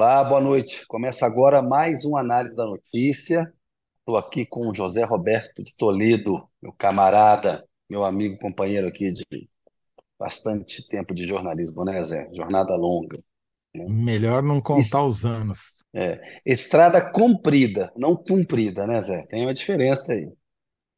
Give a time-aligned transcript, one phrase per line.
[0.00, 0.86] Olá, boa noite.
[0.86, 3.42] Começa agora mais uma análise da notícia.
[3.98, 9.26] Estou aqui com o José Roberto de Toledo, meu camarada, meu amigo, companheiro aqui de
[10.18, 12.30] bastante tempo de jornalismo, né, Zé?
[12.32, 13.18] Jornada longa.
[13.74, 13.84] né?
[13.90, 15.84] Melhor não contar Es- os anos.
[15.92, 19.26] é, estrada comprida, não cumprida, né, Zé?
[19.26, 20.32] Tem uma diferença aí.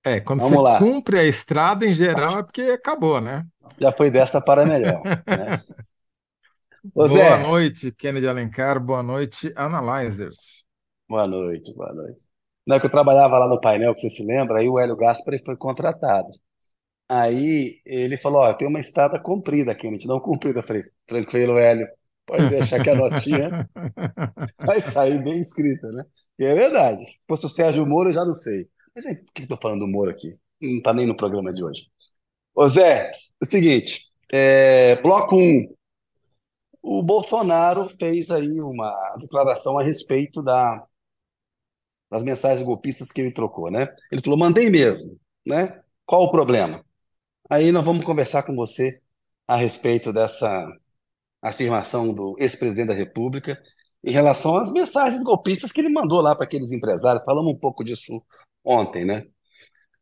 [0.05, 0.79] É, quando você Vamos lá.
[0.79, 3.45] cumpre a estrada, em geral, é porque acabou, né?
[3.81, 5.61] Já foi desta para melhor, né?
[6.95, 8.81] Ô, Boa noite, Kennedy Alencar.
[8.81, 10.65] Boa noite, Analyzers.
[11.09, 12.25] boa noite, boa noite.
[12.67, 14.97] Não é que eu trabalhava lá no painel, que você se lembra, aí o Hélio
[14.97, 16.29] Gaspari foi contratado.
[17.09, 20.61] Aí ele falou: Ó, tem uma estrada comprida, Kennedy, não comprida.
[20.61, 21.89] Eu falei: tranquilo, Hélio,
[22.27, 23.57] pode deixar que a notinha
[24.65, 26.05] vai sair bem escrita, né?
[26.39, 27.05] E é verdade.
[27.07, 28.69] Se fosse o Sérgio Moro, eu já não sei.
[28.95, 30.37] Mas aí, por que eu tô falando do Moro aqui?
[30.61, 31.87] Não tá nem no programa de hoje.
[32.55, 34.01] Ô Zé, é o seguinte:
[34.33, 35.67] é, bloco um,
[36.83, 40.85] O Bolsonaro fez aí uma declaração a respeito da,
[42.11, 43.89] das mensagens golpistas que ele trocou, né?
[44.11, 45.83] Ele falou: mandei mesmo, né?
[46.05, 46.85] Qual o problema?
[47.49, 49.01] Aí nós vamos conversar com você
[49.47, 50.67] a respeito dessa
[51.41, 53.61] afirmação do ex-presidente da República
[54.05, 57.25] em relação às mensagens golpistas que ele mandou lá para aqueles empresários.
[57.25, 58.23] Falamos um pouco disso
[58.65, 59.27] ontem, né?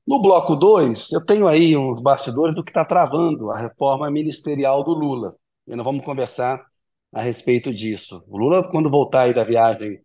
[0.06, 4.82] No bloco 2, eu tenho aí uns bastidores do que está travando a reforma ministerial
[4.82, 5.36] do Lula.
[5.66, 6.69] E nós vamos conversar
[7.12, 8.24] a respeito disso.
[8.28, 10.02] O Lula, quando voltar aí da viagem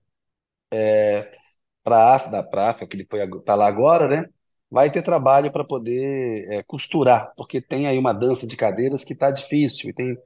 [1.83, 4.29] para a pra África, que ele foi para lá agora, né?
[4.69, 9.13] Vai ter trabalho para poder é, costurar, porque tem aí uma dança de cadeiras que
[9.13, 10.17] está difícil e tem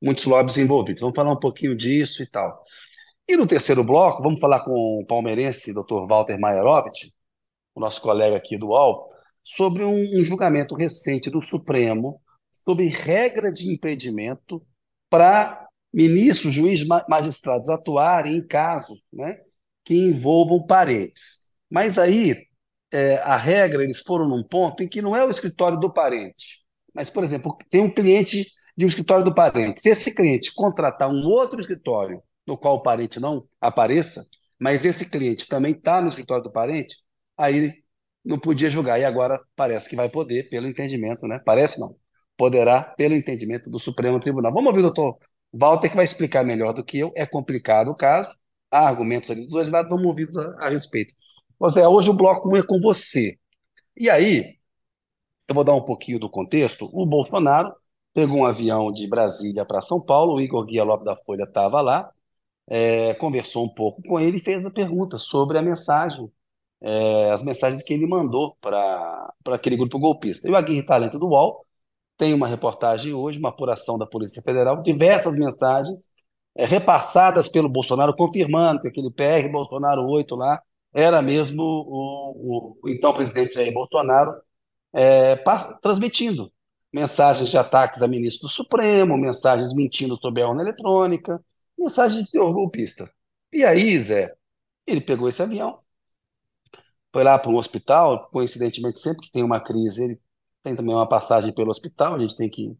[0.00, 1.00] muitos lobbies envolvidos.
[1.00, 2.62] Vamos falar um pouquinho disso e tal.
[3.28, 6.06] E no terceiro bloco, vamos falar com o palmeirense, Dr.
[6.08, 7.08] Walter Maierovitch,
[7.74, 9.10] o nosso colega aqui do UOL,
[9.42, 12.20] sobre um, um julgamento recente do Supremo
[12.64, 14.62] sobre regra de impedimento
[15.10, 19.36] para ministros, juízes, ma- magistrados atuarem em casos, né,
[19.84, 21.48] que envolvam parentes.
[21.70, 22.36] Mas aí
[22.92, 26.58] é, a regra, eles foram num ponto em que não é o escritório do parente,
[26.94, 28.46] mas, por exemplo, tem um cliente
[28.76, 29.80] de um escritório do parente.
[29.80, 34.24] Se esse cliente contratar um outro escritório no qual o parente não apareça,
[34.58, 36.96] mas esse cliente também está no escritório do parente,
[37.36, 37.72] aí
[38.24, 38.98] não podia julgar.
[39.00, 41.40] E agora parece que vai poder, pelo entendimento, né?
[41.44, 41.96] Parece não.
[42.36, 44.52] Poderá, pelo entendimento do Supremo Tribunal.
[44.52, 45.18] Vamos ouvir o doutor
[45.52, 47.12] Walter, que vai explicar melhor do que eu.
[47.16, 48.34] É complicado o caso,
[48.70, 51.14] há argumentos ali dos dois lados, vamos ouvir a, a respeito.
[51.70, 53.38] Zé, hoje o bloco 1 é com você.
[53.96, 54.58] E aí,
[55.48, 56.88] eu vou dar um pouquinho do contexto.
[56.92, 57.74] O Bolsonaro
[58.14, 61.80] pegou um avião de Brasília para São Paulo, o Igor Guia Lopes da Folha estava
[61.80, 62.12] lá,
[62.68, 66.30] é, conversou um pouco com ele e fez a pergunta sobre a mensagem,
[66.82, 70.48] é, as mensagens que ele mandou para aquele grupo golpista.
[70.48, 71.66] E o Aguirre Talento do UOL
[72.18, 76.12] tem uma reportagem hoje, uma apuração da Polícia Federal, diversas mensagens
[76.56, 80.60] é, repassadas pelo Bolsonaro, confirmando que aquele PR Bolsonaro 8 lá
[80.92, 84.32] era mesmo o, o, o então presidente Jair Bolsonaro
[84.92, 85.36] é,
[85.82, 86.52] transmitindo
[86.92, 91.42] mensagens de ataques a ministro do Supremo, mensagens mentindo sobre a urna eletrônica,
[91.78, 93.10] mensagens de teor golpista.
[93.52, 94.34] E aí, Zé,
[94.86, 95.80] ele pegou esse avião,
[97.12, 100.20] foi lá para um hospital, coincidentemente, sempre que tem uma crise, ele
[100.62, 102.76] tem também uma passagem pelo hospital, a gente tem que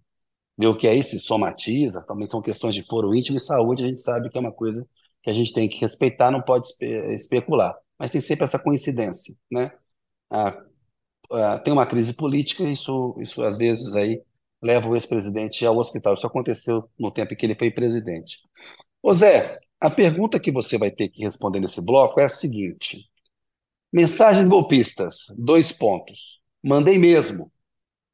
[0.59, 3.85] ver o que é isso, se somatiza, também são questões de foro íntimo e saúde,
[3.85, 4.87] a gente sabe que é uma coisa
[5.23, 7.77] que a gente tem que respeitar, não pode espe- especular.
[7.99, 9.73] Mas tem sempre essa coincidência, né?
[10.31, 10.63] Ah,
[11.33, 14.23] ah, tem uma crise política, isso, isso às vezes aí
[14.63, 16.15] leva o ex-presidente ao hospital.
[16.15, 18.39] Isso aconteceu no tempo em que ele foi presidente.
[19.03, 23.11] Ô Zé, a pergunta que você vai ter que responder nesse bloco é a seguinte:
[23.93, 26.41] mensagens golpistas, dois pontos.
[26.65, 27.51] Mandei mesmo,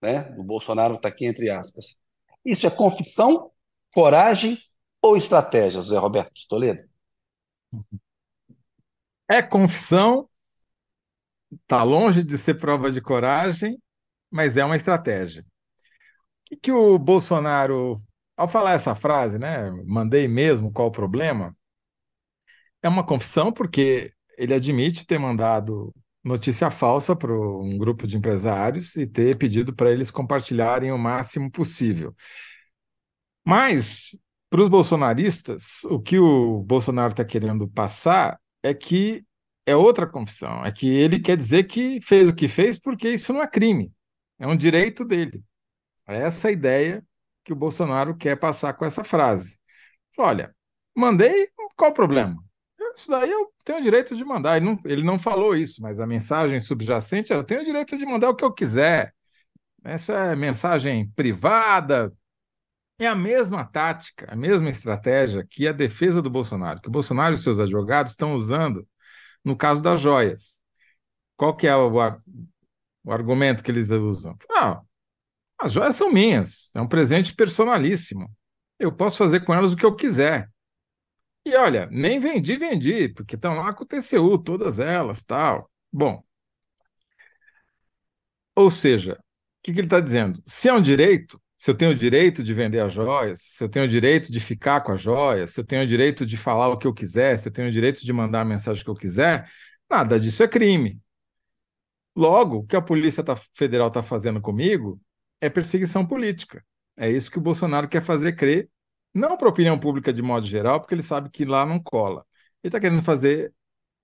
[0.04, 0.32] né?
[0.38, 1.96] O Bolsonaro está aqui entre aspas.
[2.44, 3.50] Isso é confissão,
[3.92, 4.58] coragem
[5.02, 6.88] ou estratégia, Zé Roberto de Toledo?
[9.28, 10.28] É confissão,
[11.62, 13.78] está longe de ser prova de coragem,
[14.30, 15.42] mas é uma estratégia.
[15.42, 15.46] O
[16.44, 18.02] que, que o Bolsonaro,
[18.36, 19.70] ao falar essa frase, né?
[19.86, 21.56] Mandei mesmo, qual o problema?
[22.82, 28.96] É uma confissão, porque ele admite ter mandado notícia falsa para um grupo de empresários
[28.96, 32.14] e ter pedido para eles compartilharem o máximo possível.
[33.44, 34.16] Mas,
[34.50, 39.24] para os bolsonaristas, o que o Bolsonaro está querendo passar é que
[39.66, 43.32] é outra confissão, é que ele quer dizer que fez o que fez porque isso
[43.32, 43.92] não é crime,
[44.38, 45.42] é um direito dele.
[46.06, 47.04] É essa a ideia
[47.44, 49.58] que o Bolsonaro quer passar com essa frase.
[50.18, 50.54] Olha,
[50.96, 52.43] mandei, qual o problema?
[52.96, 54.56] Isso daí eu tenho o direito de mandar.
[54.56, 57.96] Ele não, ele não falou isso, mas a mensagem subjacente é: eu tenho o direito
[57.96, 59.12] de mandar o que eu quiser.
[59.84, 62.12] Essa é mensagem privada,
[62.98, 67.34] É a mesma tática, a mesma estratégia que a defesa do Bolsonaro, que o Bolsonaro
[67.34, 68.86] e seus advogados estão usando
[69.44, 70.62] no caso das joias.
[71.36, 71.92] Qual que é o,
[73.04, 74.36] o argumento que eles usam?
[74.50, 74.80] Ah,
[75.60, 78.30] as joias são minhas, é um presente personalíssimo.
[78.78, 80.50] Eu posso fazer com elas o que eu quiser.
[81.44, 85.70] E olha, nem vendi, vendi, porque estão lá com o TCU, todas elas, tal.
[85.92, 86.22] Bom,
[88.54, 89.16] ou seja, o
[89.62, 90.42] que, que ele está dizendo?
[90.46, 93.68] Se é um direito, se eu tenho o direito de vender as joias, se eu
[93.68, 96.68] tenho o direito de ficar com as joias, se eu tenho o direito de falar
[96.68, 98.94] o que eu quiser, se eu tenho o direito de mandar a mensagem que eu
[98.94, 99.50] quiser,
[99.90, 101.00] nada disso é crime.
[102.16, 105.00] Logo, o que a Polícia tá, Federal está fazendo comigo
[105.40, 106.64] é perseguição política.
[106.96, 108.68] É isso que o Bolsonaro quer fazer crer,
[109.14, 112.24] não para a opinião pública de modo geral, porque ele sabe que lá não cola.
[112.62, 113.52] Ele está querendo fazer,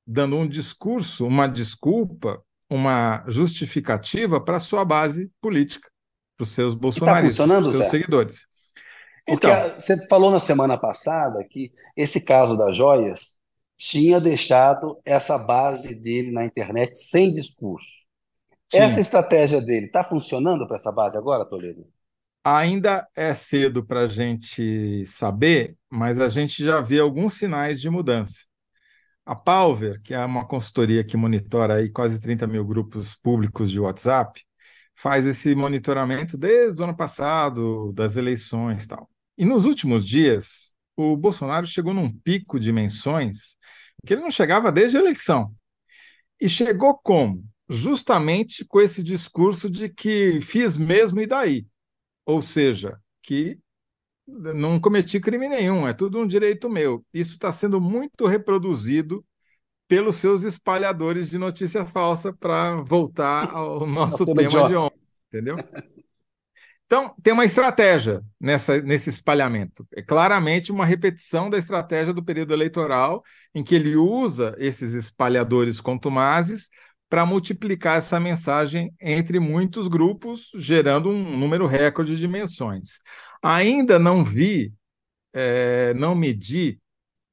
[0.07, 5.91] dando um discurso, uma desculpa uma justificativa para a sua base política,
[6.37, 7.91] para os seus tá bolsonaristas, para os seus Zé?
[7.91, 8.47] seguidores.
[9.27, 13.35] Porque então, você falou na semana passada que esse caso das joias
[13.77, 18.07] tinha deixado essa base dele na internet sem discurso.
[18.71, 18.79] Sim.
[18.79, 21.85] Essa estratégia dele está funcionando para essa base agora, Toledo?
[22.43, 27.91] Ainda é cedo para a gente saber, mas a gente já vê alguns sinais de
[27.91, 28.47] mudança.
[29.27, 33.79] A Palver, que é uma consultoria que monitora aí quase 30 mil grupos públicos de
[33.79, 34.43] WhatsApp,
[34.97, 39.11] faz esse monitoramento desde o ano passado, das eleições e tal.
[39.39, 43.57] E nos últimos dias, o Bolsonaro chegou num pico de menções
[44.07, 45.55] que ele não chegava desde a eleição.
[46.41, 47.45] E chegou como?
[47.69, 51.67] Justamente com esse discurso de que fiz mesmo e daí.
[52.31, 53.59] Ou seja, que
[54.25, 57.05] não cometi crime nenhum, é tudo um direito meu.
[57.13, 59.25] Isso está sendo muito reproduzido
[59.89, 65.57] pelos seus espalhadores de notícia falsa para voltar ao nosso tema de ontem, entendeu?
[66.91, 69.87] Então, tem uma estratégia nessa, nesse espalhamento.
[69.95, 73.23] É claramente uma repetição da estratégia do período eleitoral,
[73.55, 76.69] em que ele usa esses espalhadores contumazes
[77.11, 83.01] para multiplicar essa mensagem entre muitos grupos, gerando um número recorde de menções.
[83.43, 84.73] Ainda não vi,
[85.33, 86.79] é, não medi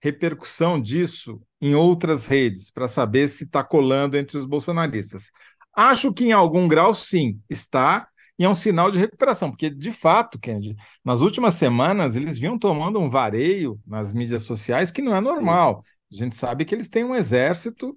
[0.01, 5.29] repercussão disso em outras redes, para saber se está colando entre os bolsonaristas.
[5.73, 8.07] Acho que em algum grau, sim, está,
[8.39, 10.75] e é um sinal de recuperação, porque, de fato, Kennedy,
[11.05, 15.83] nas últimas semanas eles vinham tomando um vareio nas mídias sociais que não é normal.
[15.83, 16.15] Sim.
[16.15, 17.95] A gente sabe que eles têm um exército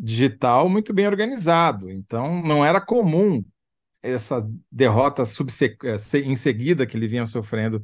[0.00, 3.44] digital muito bem organizado, então não era comum
[4.02, 7.82] essa derrota eh, em seguida que ele vinha sofrendo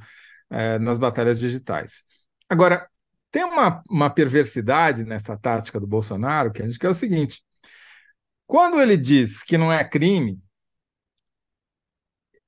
[0.48, 2.02] é, nas batalhas digitais.
[2.48, 2.88] Agora,
[3.30, 7.42] tem uma, uma perversidade nessa tática do Bolsonaro, que, a gente, que é o seguinte:
[8.46, 10.40] quando ele diz que não é crime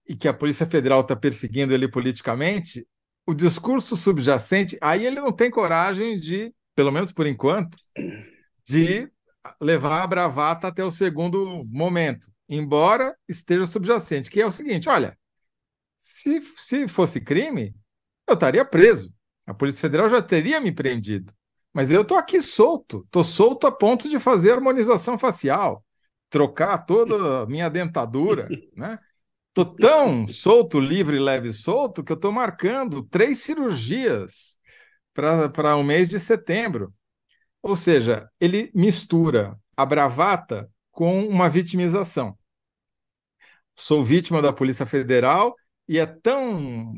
[0.09, 2.89] e que a Polícia Federal está perseguindo ele politicamente,
[3.27, 7.77] o discurso subjacente, aí ele não tem coragem de, pelo menos por enquanto,
[8.65, 9.11] de
[9.61, 15.17] levar a bravata até o segundo momento embora esteja subjacente, que é o seguinte: olha,
[15.99, 17.75] se, se fosse crime,
[18.27, 19.13] eu estaria preso.
[19.47, 21.33] A Polícia Federal já teria me prendido.
[21.73, 25.85] Mas eu estou aqui solto, estou solto a ponto de fazer harmonização facial,
[26.31, 28.99] trocar toda a minha dentadura, né?
[29.49, 34.57] Estou tão solto, livre, leve solto que eu estou marcando três cirurgias
[35.13, 36.95] para o mês de setembro.
[37.63, 42.37] Ou seja, ele mistura a bravata com uma vitimização.
[43.75, 45.55] Sou vítima da Polícia Federal
[45.87, 46.93] e é tão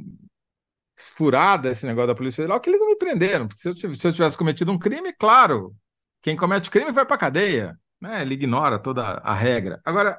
[0.96, 3.48] furada esse negócio da Polícia Federal que eles não me prenderam.
[3.54, 5.74] Se eu, se eu tivesse cometido um crime, claro,
[6.22, 7.78] quem comete crime vai para cadeia.
[8.00, 8.22] Né?
[8.22, 9.80] Ele ignora toda a regra.
[9.84, 10.18] Agora,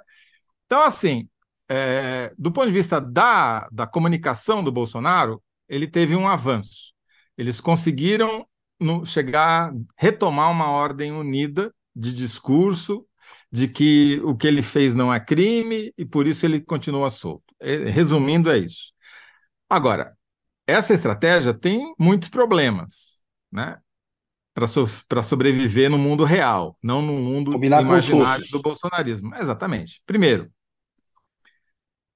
[0.66, 1.28] então, assim,
[1.70, 6.94] é, do ponto de vista da, da comunicação do Bolsonaro, ele teve um avanço.
[7.38, 8.46] Eles conseguiram
[8.82, 13.06] no, chegar, retomar uma ordem unida de discurso
[13.52, 17.44] de que o que ele fez não é crime e por isso ele continua solto.
[17.60, 18.92] É, resumindo, é isso.
[19.70, 20.18] Agora,
[20.66, 23.22] essa estratégia tem muitos problemas,
[23.52, 23.78] né?
[24.54, 24.86] Para so
[25.24, 29.34] sobreviver no mundo real, não no mundo Combinar imaginário do bolsonarismo.
[29.36, 30.02] Exatamente.
[30.06, 30.52] Primeiro,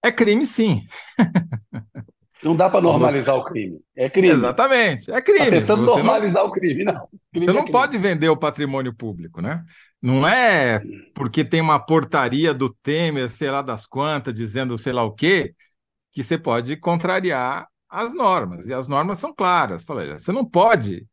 [0.04, 0.86] é crime, sim.
[2.44, 3.80] Não dá para normalizar o crime.
[3.96, 4.34] É crime.
[4.34, 5.12] Exatamente.
[5.12, 5.46] É crime.
[5.46, 6.50] Tá tentando você normalizar não...
[6.50, 7.08] o crime, não.
[7.32, 9.64] Crime você não é pode vender o patrimônio público, né?
[10.02, 10.82] Não é
[11.14, 15.56] porque tem uma portaria do Temer, sei lá das quantas, dizendo sei lá o quê,
[16.12, 18.68] que você pode contrariar as normas.
[18.68, 19.84] E as normas são claras.
[19.84, 21.08] Falei, você não pode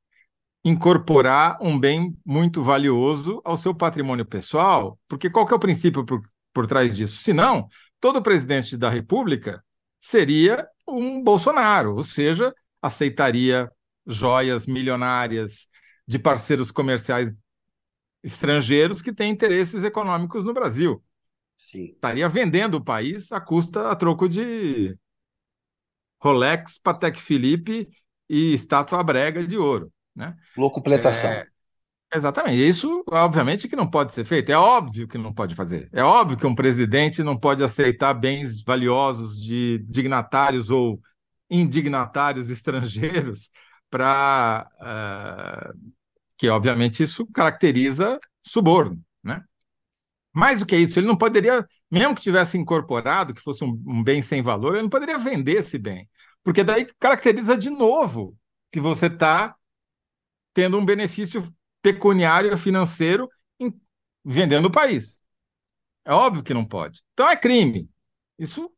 [0.64, 6.04] incorporar um bem muito valioso ao seu patrimônio pessoal, porque qual que é o princípio
[6.04, 7.16] por, por trás disso?
[7.18, 7.66] Senão,
[8.00, 9.62] todo presidente da República
[9.98, 13.70] seria um Bolsonaro, ou seja, aceitaria
[14.06, 15.68] joias milionárias
[16.06, 17.32] de parceiros comerciais
[18.22, 21.02] estrangeiros que têm interesses econômicos no Brasil.
[21.56, 21.92] Sim.
[21.92, 24.96] Estaria vendendo o país a custa a troco de
[26.20, 27.88] Rolex, Patek Philippe
[28.28, 29.92] e estátua brega de ouro.
[30.14, 30.36] Né?
[30.56, 31.30] Locupletação.
[31.30, 31.46] É,
[32.12, 32.66] exatamente.
[32.66, 34.50] Isso, obviamente, que não pode ser feito.
[34.50, 35.88] É óbvio que não pode fazer.
[35.92, 41.00] É óbvio que um presidente não pode aceitar bens valiosos de dignatários ou
[41.50, 43.50] indignatários estrangeiros
[43.90, 45.72] para uh, eh,
[46.38, 49.44] que, obviamente, isso caracteriza suborno, né?
[50.32, 54.02] Mais do que isso, ele não poderia, mesmo que tivesse incorporado, que fosse um, um
[54.02, 56.08] bem sem valor, ele não poderia vender esse bem,
[56.42, 58.34] porque daí caracteriza de novo
[58.72, 59.54] que você está
[60.54, 61.46] tendo um benefício
[61.82, 63.72] pecuniário financeiro em,
[64.24, 65.20] vendendo o país.
[66.04, 67.02] É óbvio que não pode.
[67.12, 67.88] Então é crime.
[68.38, 68.70] Isso.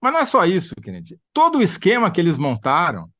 [0.00, 1.18] Mas não é só isso, Kennedy.
[1.32, 3.10] Todo o esquema que eles montaram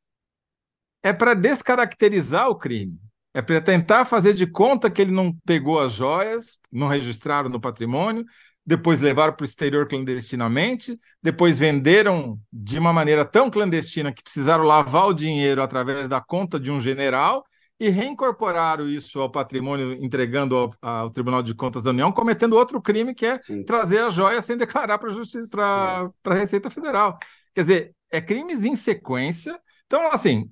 [1.03, 2.99] é para descaracterizar o crime.
[3.33, 7.61] É para tentar fazer de conta que ele não pegou as joias, não registraram no
[7.61, 8.25] patrimônio,
[8.65, 14.65] depois levaram para o exterior clandestinamente, depois venderam de uma maneira tão clandestina que precisaram
[14.65, 17.45] lavar o dinheiro através da conta de um general
[17.79, 22.81] e reincorporaram isso ao patrimônio, entregando ao, ao Tribunal de Contas da União, cometendo outro
[22.81, 23.65] crime que é Sim.
[23.65, 27.19] trazer a joia sem declarar para a Justiça, para a Receita Federal.
[27.55, 29.59] Quer dizer, é crimes em sequência.
[29.87, 30.49] Então, assim,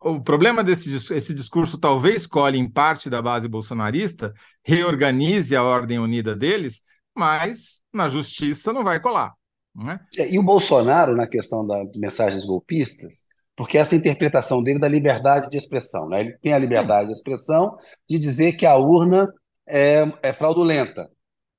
[0.00, 4.32] o problema desse esse discurso talvez colhe em parte da base bolsonarista,
[4.64, 6.80] reorganize a ordem unida deles,
[7.14, 9.34] mas na justiça não vai colar.
[9.74, 10.00] Não é?
[10.18, 13.24] é e o Bolsonaro, na questão das mensagens golpistas,
[13.56, 16.08] porque essa interpretação dele da liberdade de expressão.
[16.08, 16.20] Né?
[16.20, 17.76] Ele tem a liberdade de expressão
[18.08, 19.32] de dizer que a urna
[19.66, 21.08] é, é fraudulenta.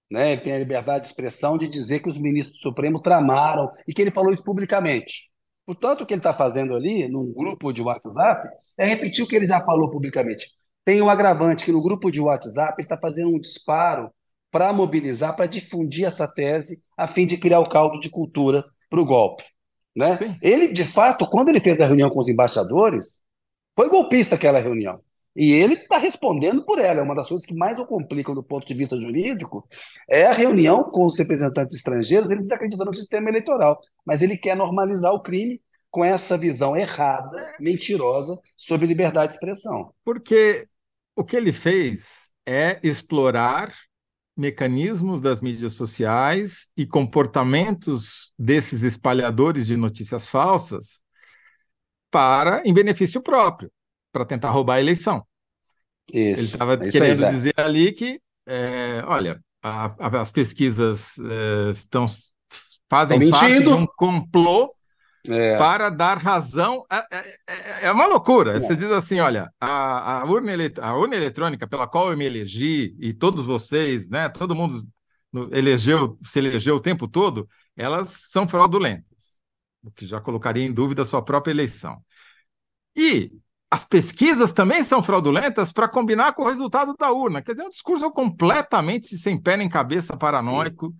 [0.09, 0.33] Né?
[0.33, 3.93] Ele tem a liberdade de expressão de dizer que os ministros do Supremo tramaram e
[3.93, 5.31] que ele falou isso publicamente.
[5.65, 9.35] Portanto, o que ele está fazendo ali, num grupo de WhatsApp, é repetir o que
[9.35, 10.47] ele já falou publicamente.
[10.85, 14.09] Tem um agravante que no grupo de WhatsApp ele está fazendo um disparo
[14.49, 19.01] para mobilizar, para difundir essa tese, a fim de criar o caldo de cultura para
[19.01, 19.43] o golpe.
[19.97, 20.37] Né?
[20.43, 23.23] Ele, de fato, quando ele fez a reunião com os embaixadores,
[23.75, 25.01] foi golpista aquela reunião.
[25.35, 26.99] E ele está respondendo por ela.
[26.99, 29.67] É uma das coisas que mais o complicam do ponto de vista jurídico
[30.07, 32.29] é a reunião com os representantes estrangeiros.
[32.29, 37.55] Ele desacredita no sistema eleitoral, mas ele quer normalizar o crime com essa visão errada,
[37.59, 39.93] mentirosa sobre liberdade de expressão.
[40.05, 40.67] Porque
[41.15, 43.73] o que ele fez é explorar
[44.37, 51.01] mecanismos das mídias sociais e comportamentos desses espalhadores de notícias falsas
[52.11, 53.71] para em benefício próprio
[54.11, 55.25] para tentar roubar a eleição.
[56.11, 61.71] Isso, Ele estava querendo aí, dizer ali que, é, olha, a, a, as pesquisas é,
[61.71, 62.05] estão
[62.89, 64.69] fazem parte de um complô
[65.27, 65.57] é.
[65.57, 66.85] para dar razão.
[66.91, 68.59] É, é, é, é uma loucura.
[68.59, 72.95] Você diz assim: olha, a, a, urna a urna eletrônica pela qual eu me elegi,
[72.99, 74.81] e todos vocês, né, todo mundo
[75.51, 79.39] elegeu, se elegeu o tempo todo, elas são fraudulentas,
[79.83, 82.01] o que já colocaria em dúvida a sua própria eleição.
[82.95, 83.31] E
[83.69, 87.41] as pesquisas também são fraudulentas para combinar com o resultado da urna.
[87.41, 90.95] Quer dizer, é um discurso completamente sem pé nem cabeça paranoico, Sim.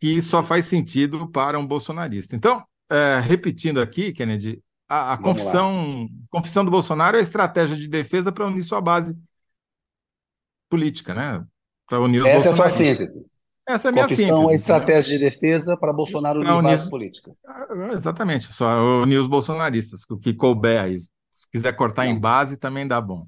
[0.00, 2.36] que só faz sentido para um bolsonarista.
[2.36, 2.62] Então,
[2.92, 8.30] é, repetindo aqui, Kennedy, a, a confissão, confissão do Bolsonaro é a estratégia de defesa
[8.30, 9.16] para unir sua base
[10.68, 11.44] política, né?
[11.88, 13.24] Para unir Essa é a sua síntese.
[13.66, 14.52] Essa é a minha confissão síntese.
[14.52, 17.32] é estratégia de defesa para Bolsonaro unir, unir base política.
[17.46, 20.98] Ah, exatamente, só unir os bolsonaristas, o que couber aí
[21.52, 23.26] quiser cortar em base, também dá bom.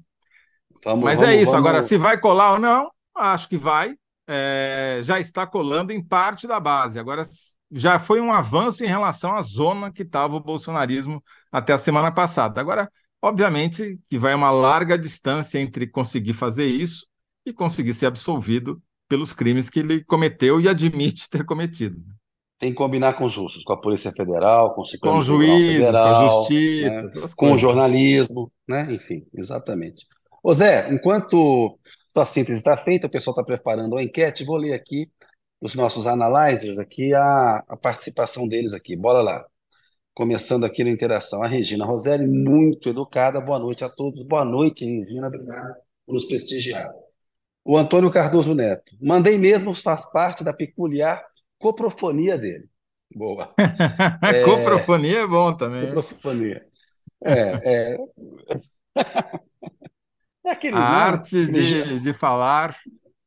[0.83, 1.51] Vamos, Mas é vamos, é isso.
[1.51, 1.67] Vamos...
[1.67, 3.95] Agora, se vai colar ou não, acho que vai.
[4.27, 6.97] É, já está colando em parte da base.
[6.97, 7.23] Agora,
[7.71, 12.11] já foi um avanço em relação à zona que estava o bolsonarismo até a semana
[12.11, 12.61] passada.
[12.61, 12.91] Agora,
[13.21, 17.07] obviamente, que vai uma larga distância entre conseguir fazer isso
[17.45, 22.01] e conseguir ser absolvido pelos crimes que ele cometeu e admite ter cometido
[22.57, 25.77] tem que combinar com os russos, com a Polícia Federal, com o Supremo com juízes,
[25.77, 27.27] Federal, com a Justiça, né?
[27.35, 28.87] com o jornalismo, né?
[28.91, 30.05] enfim, exatamente.
[30.41, 31.77] Ô Zé, enquanto
[32.13, 35.09] sua síntese está feita, o pessoal está preparando a enquete, vou ler aqui
[35.61, 38.95] os nossos analyzers aqui, a, a participação deles aqui.
[38.95, 39.45] Bora lá.
[40.13, 41.43] Começando aqui na interação.
[41.43, 43.41] A Regina Roselli, muito educada.
[43.41, 44.23] Boa noite a todos.
[44.23, 45.27] Boa noite, Regina.
[45.27, 46.89] Obrigado por nos prestigiar.
[47.63, 48.95] O Antônio Cardoso Neto.
[49.01, 51.21] Mandei mesmo, faz parte da peculiar
[51.57, 52.69] coprofonia dele.
[53.13, 53.53] Boa.
[54.21, 54.43] É...
[54.43, 55.87] coprofonia é bom também.
[55.87, 56.65] Coprofonia.
[57.23, 57.97] É, é...
[60.45, 60.85] é aquele, A né?
[60.85, 62.77] arte de, de falar.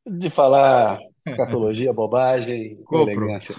[0.07, 0.99] De falar
[1.35, 3.55] catologia, bobagem, elegância.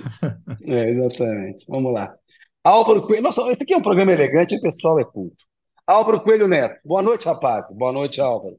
[0.67, 1.65] É, exatamente.
[1.69, 2.15] Vamos lá.
[2.65, 3.23] Álvaro Coelho.
[3.23, 5.37] Nossa, esse aqui é um programa elegante e o pessoal é culto.
[5.87, 6.77] Álvaro Coelho Neto.
[6.85, 7.77] Boa noite, rapazes.
[7.77, 8.57] Boa noite, Álvaro.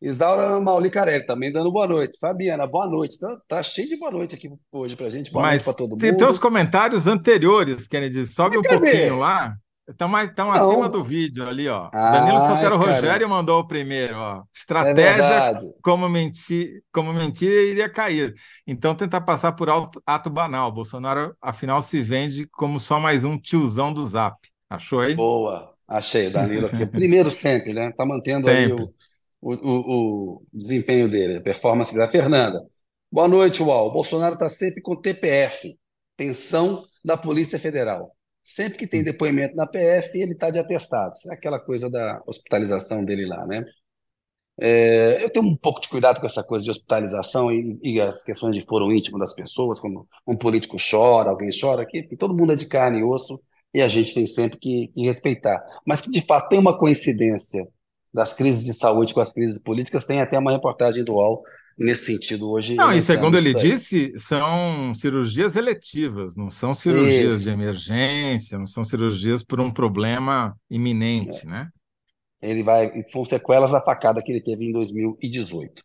[0.00, 2.16] Isaura Mauli Carelli também dando boa noite.
[2.20, 3.18] Fabiana, boa noite.
[3.18, 5.32] Tá, tá cheio de boa noite aqui hoje pra gente.
[5.32, 6.18] Boa Mas noite pra todo tem mundo.
[6.18, 8.26] teus comentários anteriores, Kennedy.
[8.26, 8.78] Sobe um Cadê?
[8.78, 9.56] pouquinho lá.
[9.88, 11.90] Estão acima do vídeo ali, ó.
[11.92, 12.94] Ai, Danilo Sotero cara.
[12.94, 14.42] Rogério mandou o primeiro, ó.
[14.80, 15.66] É Estratégia verdade.
[15.82, 18.34] como mentir, como mentira iria cair.
[18.66, 20.70] Então tentar passar por alto- ato banal.
[20.70, 24.36] Bolsonaro, afinal, se vende como só mais um tiozão do Zap.
[24.68, 25.14] Achou aí?
[25.14, 25.74] Boa.
[25.86, 26.82] Achei o Danilo aqui.
[26.82, 27.90] O primeiro sempre, né?
[27.96, 28.84] Tá mantendo aí Sempre.
[28.84, 28.94] o,
[29.40, 32.60] o, o, o desempenho dele, a performance da Fernanda.
[33.10, 33.90] Boa noite, Uau.
[33.90, 35.78] Bolsonaro está sempre com TPF,
[36.16, 38.14] pensão da Polícia Federal.
[38.50, 41.12] Sempre que tem depoimento na PF, ele está de atestado.
[41.30, 43.62] É aquela coisa da hospitalização dele lá, né?
[44.58, 48.24] É, eu tenho um pouco de cuidado com essa coisa de hospitalização e, e as
[48.24, 52.34] questões de foro íntimo das pessoas, como um político chora, alguém chora aqui, porque todo
[52.34, 53.38] mundo é de carne e osso
[53.74, 55.62] e a gente tem sempre que, que respeitar.
[55.86, 57.62] Mas que de fato tem uma coincidência
[58.14, 61.42] das crises de saúde com as crises políticas, tem até uma reportagem do UOL
[61.78, 62.74] nesse sentido hoje.
[62.74, 63.62] Não, e segundo ele daí.
[63.62, 67.44] disse, são cirurgias eletivas, não são cirurgias Isso.
[67.44, 71.68] de emergência, não são cirurgias por um problema iminente, né?
[72.42, 75.82] Ele vai, são sequelas da facada que ele teve em 2018.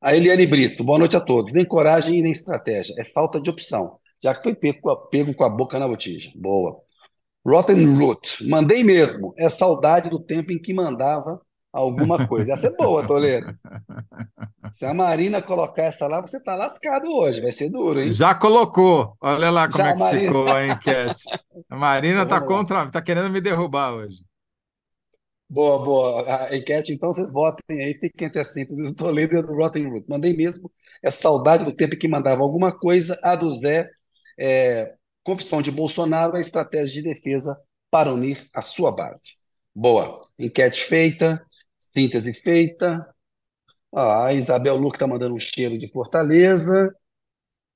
[0.00, 1.52] A Eliane Brito, boa noite a todos.
[1.52, 5.08] Nem coragem e nem estratégia, é falta de opção, já que foi pego, com a-
[5.08, 6.30] pego com a boca na botija.
[6.34, 6.80] Boa.
[7.46, 9.32] Rotten Root, mandei mesmo.
[9.38, 11.40] É saudade do tempo em que mandava
[11.72, 12.52] alguma coisa.
[12.54, 13.54] Essa é boa, Toledo.
[14.72, 18.10] Se a Marina colocar essa lá, você tá lascado hoje, vai ser duro, hein?
[18.10, 20.22] Já colocou, olha lá como Já, é que Marina.
[20.26, 21.24] ficou a enquete.
[21.68, 22.40] A Marina lá.
[22.40, 24.22] contra, está querendo me derrubar hoje.
[25.48, 26.46] Boa, boa.
[26.48, 29.88] A enquete, então, vocês votem aí, fiquem entre as simples do Toledo e do Rotten
[29.88, 30.06] Root.
[30.08, 30.70] Mandei mesmo.
[31.02, 33.18] É saudade do tempo em que mandava alguma coisa.
[33.22, 33.88] A do Zé,
[34.38, 37.56] é, confissão de Bolsonaro, a estratégia de defesa
[37.90, 39.22] para unir a sua base.
[39.74, 40.20] Boa.
[40.38, 41.44] Enquete feita,
[41.90, 43.06] síntese feita.
[43.94, 46.94] A Isabel Luque está mandando um cheiro de Fortaleza.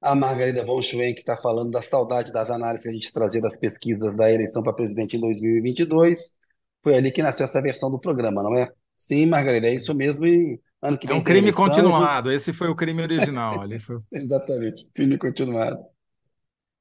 [0.01, 3.57] A Margarida von Schwenk está falando da saudade das análises que a gente trazia das
[3.57, 6.37] pesquisas da eleição para presidente em 2022.
[6.83, 8.71] Foi ali que nasceu essa versão do programa, não é?
[8.97, 10.27] Sim, Margarida, é isso mesmo.
[10.27, 12.31] E ano que É vem um tem crime eleição, continuado.
[12.31, 13.61] Esse foi o crime original.
[13.61, 13.99] Ali foi...
[14.13, 15.85] Exatamente, crime continuado.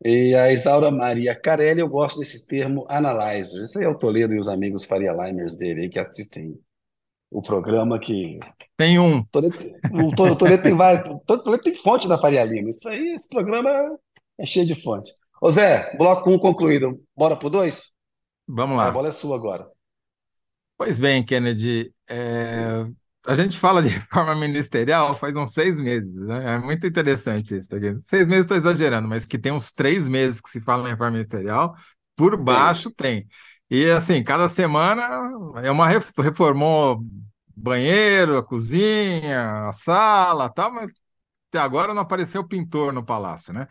[0.06, 3.63] E a Isaura Maria Carelli, eu gosto desse termo analyzer.
[3.63, 6.60] Isso aí é o Toledo e os amigos Faria Limers dele aí que assistem
[7.34, 8.39] o programa que
[8.78, 9.24] Tem um.
[9.26, 9.58] Toledo,
[9.93, 12.69] o To- o Toledo tem vários, Toledo tem fonte da Faria Lima.
[12.69, 13.69] Isso aí, esse programa
[14.39, 15.12] é cheio de fonte.
[15.41, 17.02] Ô Zé, bloco 1 um concluído.
[17.15, 17.91] Bora pro 2?
[18.48, 18.91] Vamos A lá.
[18.91, 19.67] bola é sua agora.
[20.78, 22.86] Pois bem, Kennedy, é,
[23.26, 26.56] a gente fala de reforma ministerial faz uns seis meses, né?
[26.56, 28.00] É muito interessante isso aqui.
[28.02, 31.12] Seis meses estou exagerando, mas que tem uns três meses que se fala em reforma
[31.12, 31.74] ministerial,
[32.15, 33.28] por baixo tem.
[33.73, 35.03] E assim, cada semana
[35.63, 37.03] é uma ref- reformou
[37.55, 40.91] banheiro, a cozinha, a sala, tal, mas
[41.49, 43.67] até agora não apareceu pintor no palácio, né?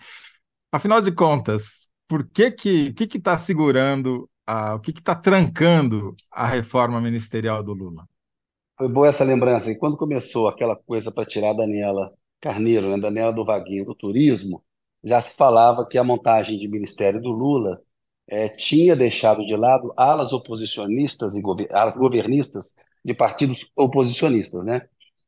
[0.72, 6.14] Afinal de contas, por que que que está segurando a, o que que está trancando
[6.32, 8.06] a reforma ministerial do Lula?
[8.76, 9.70] Foi boa essa lembrança.
[9.70, 13.94] E quando começou aquela coisa para tirar a Daniela Carneiro, né, Daniela do Vaguinho do
[13.94, 14.64] turismo,
[15.04, 17.80] já se falava que a montagem de ministério do Lula
[18.32, 24.82] eh, tinha deixado de lado alas oposicionistas e gover- alas governistas de partidos oposicionistas, né?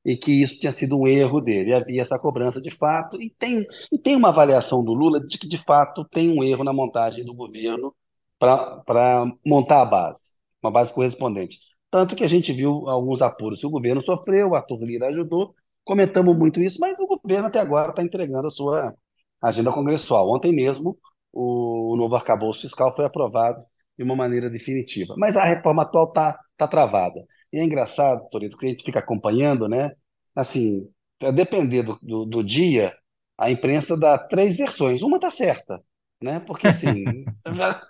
[0.04, 1.70] E que isso tinha sido um erro dele.
[1.70, 5.38] E havia essa cobrança de fato, e tem, e tem uma avaliação do Lula de
[5.38, 7.94] que, de fato, tem um erro na montagem do governo
[8.38, 10.22] para montar a base,
[10.62, 11.58] uma base correspondente.
[11.90, 15.54] Tanto que a gente viu alguns apuros que o governo sofreu, o Arthur Lira ajudou,
[15.84, 18.94] comentamos muito isso, mas o governo até agora está entregando a sua
[19.40, 20.28] agenda congressual.
[20.30, 20.98] Ontem mesmo,
[21.35, 23.64] o novo arcabouço fiscal foi aprovado
[23.97, 25.14] de uma maneira definitiva.
[25.18, 27.20] Mas a reforma atual está tá travada.
[27.53, 29.90] E é engraçado, Torito, que a gente fica acompanhando, né?
[30.35, 30.88] Assim,
[31.23, 32.92] a depender do, do, do dia,
[33.38, 35.03] a imprensa dá três versões.
[35.03, 35.81] Uma está certa,
[36.23, 36.40] né?
[36.40, 37.05] Porque assim,
[37.55, 37.83] já,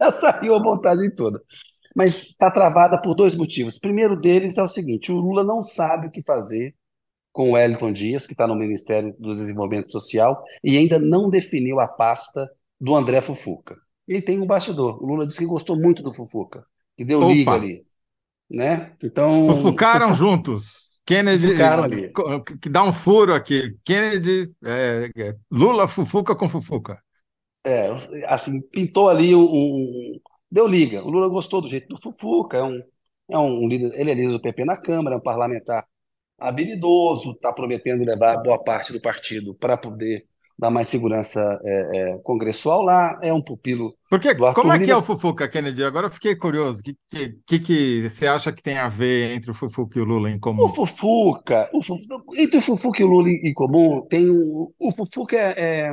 [0.00, 1.40] já saiu a montagem toda.
[1.94, 3.76] Mas está travada por dois motivos.
[3.76, 6.74] O primeiro deles é o seguinte: o Lula não sabe o que fazer
[7.32, 11.80] com o Wellington Dias, que está no Ministério do Desenvolvimento Social, e ainda não definiu
[11.80, 13.76] a pasta do André Fufuca.
[14.06, 15.02] Ele tem um bastidor.
[15.02, 16.64] O Lula disse que gostou muito do Fufuca,
[16.96, 17.32] que deu Opa.
[17.32, 17.86] liga ali.
[18.50, 18.92] Né?
[19.02, 19.48] Então.
[19.56, 21.00] Fofocaram juntos.
[21.04, 22.12] Kennedy, Fofocaram ali.
[22.60, 23.76] que dá um furo aqui.
[23.84, 27.02] Kennedy, é, é, Lula fufuca com fufuca.
[27.64, 27.88] É,
[28.26, 31.02] assim, pintou ali um, um- Deu liga.
[31.02, 32.82] O Lula gostou do jeito do Fufuca, é um,
[33.30, 35.86] é um líder, ele é líder do PP na Câmara, é um parlamentar
[36.48, 40.26] habilidoso, está prometendo levar boa parte do partido para poder
[40.58, 44.96] dá mais segurança é, é, congressual lá, é um pupilo Porque, como é que é
[44.96, 45.82] o Fufuca, Kennedy?
[45.82, 46.80] Agora eu fiquei curioso.
[46.80, 46.96] O que,
[47.44, 50.36] que, que, você acha que tem a ver entre o Fufuca e o Lula em
[50.36, 50.68] O comum?
[50.68, 55.36] Fufuca, o Fufuca, entre o Fufuca e o Lula em comum, tem o, o Fufuca
[55.36, 55.92] é, é-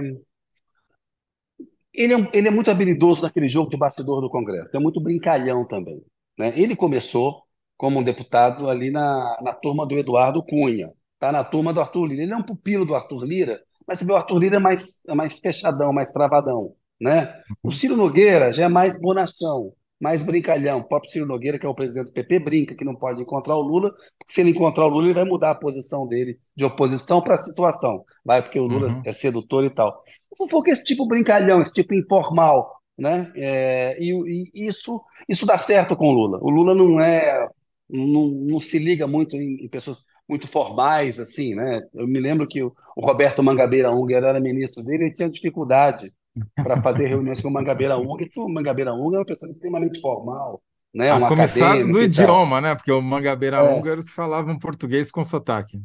[1.92, 5.66] ele, é, ele é muito habilidoso naquele jogo de bastidor do Congresso, é muito brincalhão
[5.66, 6.00] também,
[6.38, 6.54] né?
[6.56, 7.44] Ele começou
[7.80, 12.06] como um deputado ali na, na turma do Eduardo Cunha, tá na turma do Arthur
[12.08, 12.24] Lira.
[12.24, 15.02] Ele é um pupilo do Arthur Lira, mas você vê o Arthur Lira é mais,
[15.08, 17.34] é mais fechadão, mais travadão, né?
[17.64, 20.80] O Ciro Nogueira já é mais bonachão, mais brincalhão.
[20.80, 23.56] O próprio Ciro Nogueira, que é o presidente do PP, brinca que não pode encontrar
[23.56, 26.66] o Lula, porque se ele encontrar o Lula, ele vai mudar a posição dele de
[26.66, 28.04] oposição para a situação.
[28.26, 29.02] Vai, porque o Lula Uhum.
[29.06, 30.04] é sedutor e tal.
[30.32, 33.32] O Fofoca é esse tipo brincalhão, esse tipo informal, né?
[33.36, 34.12] É, e,
[34.54, 36.40] e isso, isso dá certo com o Lula.
[36.42, 37.48] O Lula não é,
[37.90, 41.82] não, não se liga muito em, em pessoas muito formais, assim, né?
[41.94, 46.14] Eu me lembro que o, o Roberto Mangabeira Unger era ministro dele e tinha dificuldade
[46.62, 50.00] para fazer reuniões com o Mangabeira Unger, porque o Mangabeira Unger é uma pessoa extremamente
[50.02, 50.62] formal,
[50.94, 51.12] né?
[51.12, 52.74] A Um começar do idioma, né?
[52.76, 55.80] Porque o Mangabeira É, húngaro falava um português com sotaque.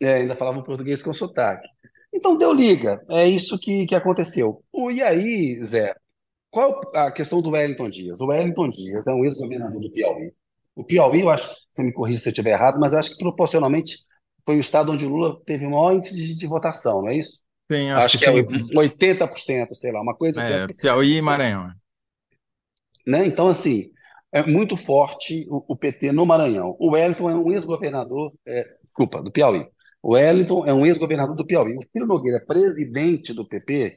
[0.00, 1.68] é, ainda falava português com sotaque.
[2.12, 4.64] Então deu liga, é isso que, que aconteceu.
[4.92, 5.94] E aí, Zé,
[6.50, 8.20] Qual a questão do Wellington Dias?
[8.20, 10.32] O Wellington Dias é um ex-governador do Piauí.
[10.74, 13.98] O Piauí, eu acho, você me corrija se eu estiver errado, mas acho que proporcionalmente
[14.44, 17.18] foi o estado onde o Lula teve o maior índice de, de votação, não é
[17.18, 17.40] isso?
[17.70, 18.74] Sim, acho Acho que que é sim.
[18.74, 20.52] 80%, sei lá, uma coisa assim.
[20.52, 21.72] É, Piauí e Maranhão.
[23.06, 23.26] Né?
[23.26, 23.90] Então, assim,
[24.32, 26.76] é muito forte o, o PT no Maranhão.
[26.78, 29.66] O Wellington é um ex-governador, é, desculpa, do Piauí.
[30.02, 31.76] O Wellington é um ex-governador do Piauí.
[31.76, 33.96] O Ciro Nogueira, presidente do PP,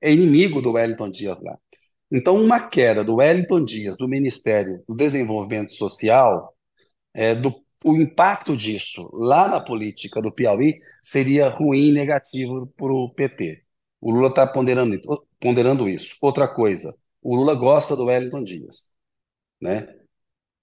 [0.00, 1.56] é inimigo do Wellington Dias lá.
[2.10, 6.54] Então, uma queda do Wellington Dias do Ministério do Desenvolvimento Social,
[7.12, 12.92] é, do, o impacto disso lá na política do Piauí seria ruim e negativo para
[12.92, 13.64] o PT.
[14.00, 14.98] O Lula está ponderando,
[15.40, 16.16] ponderando isso.
[16.20, 18.84] Outra coisa, o Lula gosta do Wellington Dias.
[19.60, 19.86] Né?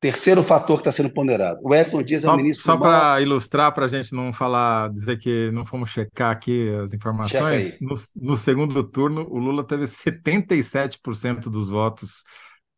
[0.02, 1.60] Terceiro fator que está sendo ponderado.
[1.62, 3.00] O Wellington Dias é o Só, ministro só do maior...
[3.00, 7.80] para ilustrar, para a gente não falar, dizer que não fomos checar aqui as informações,
[7.80, 12.24] no, no segundo turno, o Lula teve 77% dos votos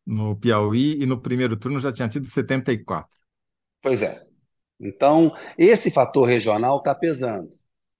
[0.06, 3.04] no Piauí e no primeiro turno já tinha tido 74%.
[3.80, 4.20] Pois é.
[4.78, 7.48] Então, esse fator regional está pesando.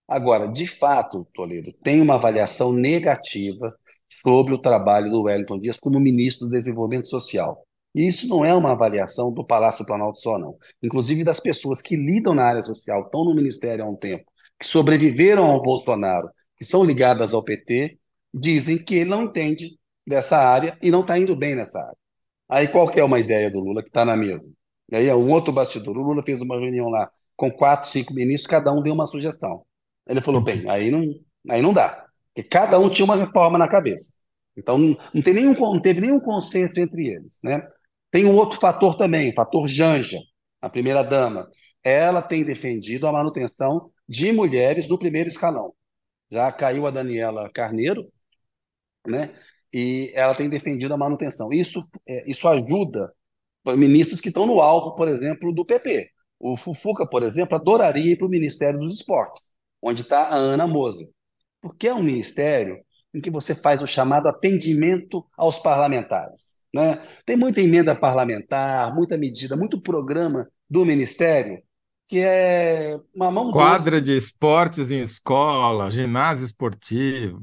[0.06, 3.74] Agora, de fato, Toledo, tem uma avaliação negativa
[4.06, 7.63] sobre o trabalho do Wellington Dias como ministro do Desenvolvimento Social.
[7.94, 10.56] E isso não é uma avaliação do Palácio do Planalto só, não.
[10.82, 14.24] Inclusive das pessoas que lidam na área social, estão no Ministério há um tempo,
[14.58, 17.98] que sobreviveram ao Bolsonaro, que são ligadas ao PT,
[18.32, 21.96] dizem que ele não entende dessa área e não está indo bem nessa área.
[22.48, 24.52] Aí qual que é uma ideia do Lula que está na mesa?
[24.90, 25.96] E aí é um outro bastidor.
[25.96, 29.64] O Lula fez uma reunião lá com quatro, cinco ministros, cada um deu uma sugestão.
[30.06, 31.02] Ele falou, bem, aí não,
[31.50, 32.06] aí não dá.
[32.34, 34.14] Porque cada um tinha uma reforma na cabeça.
[34.56, 37.38] Então não, tem nenhum, não teve nenhum consenso entre eles.
[37.42, 37.62] Né?
[38.14, 40.20] Tem um outro fator também, fator Janja,
[40.60, 41.50] a primeira-dama.
[41.82, 45.74] Ela tem defendido a manutenção de mulheres do primeiro escalão.
[46.30, 48.08] Já caiu a Daniela Carneiro,
[49.04, 49.34] né?
[49.72, 51.52] e ela tem defendido a manutenção.
[51.52, 53.12] Isso, é, isso ajuda
[53.76, 56.08] ministros que estão no alvo, por exemplo, do PP.
[56.38, 59.42] O Fufuca, por exemplo, adoraria ir para o Ministério dos Esportes,
[59.82, 61.08] onde está a Ana Moser,
[61.60, 62.80] porque é um ministério
[63.12, 66.63] em que você faz o chamado atendimento aos parlamentares.
[66.74, 67.00] Né?
[67.24, 71.62] Tem muita emenda parlamentar, muita medida, muito programa do Ministério
[72.06, 74.04] que é uma mão Quadra doce.
[74.04, 77.42] de esportes em escola, ginásio esportivo.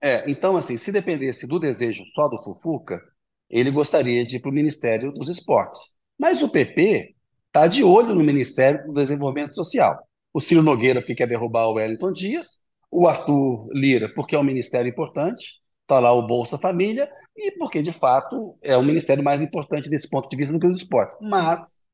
[0.00, 3.00] É, então, assim, se dependesse do desejo só do Fufuca,
[3.48, 5.80] ele gostaria de ir para o Ministério dos Esportes.
[6.18, 7.14] Mas o PP
[7.46, 9.98] está de olho no Ministério do Desenvolvimento Social.
[10.32, 14.44] O Ciro Nogueira, porque quer derrubar o Wellington Dias, o Arthur Lira, porque é um
[14.44, 17.08] ministério importante, está lá o Bolsa Família,
[17.40, 20.66] e porque, de fato, é o ministério mais importante desse ponto de vista do que
[20.66, 21.16] o dos esportes.
[21.20, 21.84] Mas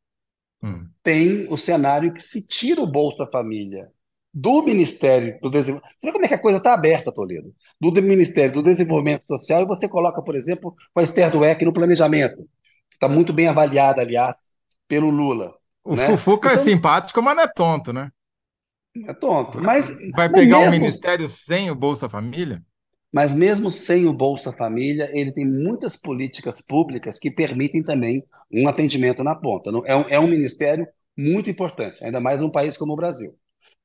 [0.63, 0.89] hum.
[1.03, 3.91] tem o cenário que se tira o Bolsa Família
[4.33, 5.95] do Ministério do Desenvolvimento.
[5.97, 7.55] Você vê como é que a coisa está aberta, Toledo?
[7.81, 11.73] Do Ministério do Desenvolvimento Social, e você coloca, por exemplo, com a Esther Dweck no
[11.73, 12.37] planejamento,
[12.91, 14.37] que está muito bem avaliada, aliás,
[14.87, 15.55] pelo Lula.
[15.83, 16.07] O né?
[16.07, 18.11] Fufuca então, é simpático, mas não é tonto, né?
[19.07, 19.61] É tonto.
[19.61, 22.63] Mas, Vai pegar o mesmo, ministério sem o Bolsa Família?
[23.13, 28.69] Mas mesmo sem o Bolsa Família, ele tem muitas políticas públicas que permitem também um
[28.69, 29.71] atendimento na ponta.
[29.87, 33.37] É um, é um ministério muito importante, ainda mais num país como o Brasil.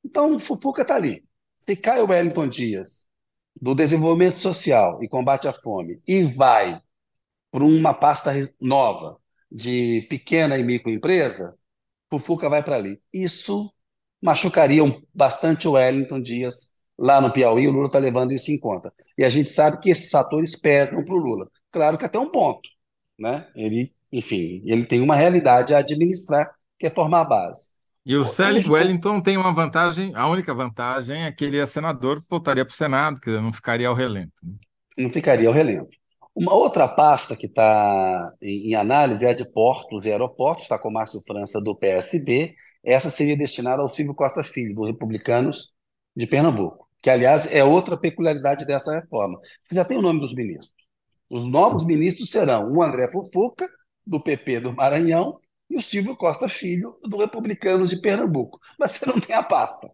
[0.04, 1.24] Então, o Fufuca está ali.
[1.58, 3.06] Se cai o Wellington Dias
[3.60, 6.80] do desenvolvimento social e combate à fome e vai
[7.50, 9.18] para uma pasta nova
[9.50, 11.56] de pequena e microempresa,
[12.10, 13.00] Fufuca vai para ali.
[13.12, 13.72] Isso
[14.20, 14.82] machucaria
[15.14, 16.71] bastante o Wellington Dias
[17.02, 18.92] Lá no Piauí, o Lula está levando isso em conta.
[19.18, 21.48] E a gente sabe que esses fatores pesam para o Lula.
[21.72, 22.68] Claro que até um ponto.
[23.18, 23.44] Né?
[23.56, 27.72] Ele, enfim, ele tem uma realidade a administrar, que é formar a base.
[28.06, 32.22] E o Sérgio Wellington tem uma vantagem, a única vantagem é que ele é senador,
[32.30, 34.32] voltaria para o Senado, que não ficaria ao relento.
[34.40, 34.54] Né?
[34.96, 35.96] Não ficaria ao relento.
[36.32, 40.78] Uma outra pasta que está em, em, análise é a de portos e aeroportos, está
[40.78, 42.54] com o Márcio França do PSB.
[42.84, 45.72] Essa seria destinada ao Silvio Costa Filho, dos Republicanos
[46.14, 49.40] de Pernambuco, que, aliás, é outra peculiaridade dessa reforma.
[49.62, 50.72] Você já tem o nome dos ministros.
[51.28, 53.68] Os novos ministros serão o André Fufuca,
[54.06, 58.60] do PP do Maranhão, e o Silvio Costa Filho, do Republicanos de Pernambuco.
[58.78, 59.90] Mas você não tem a pasta.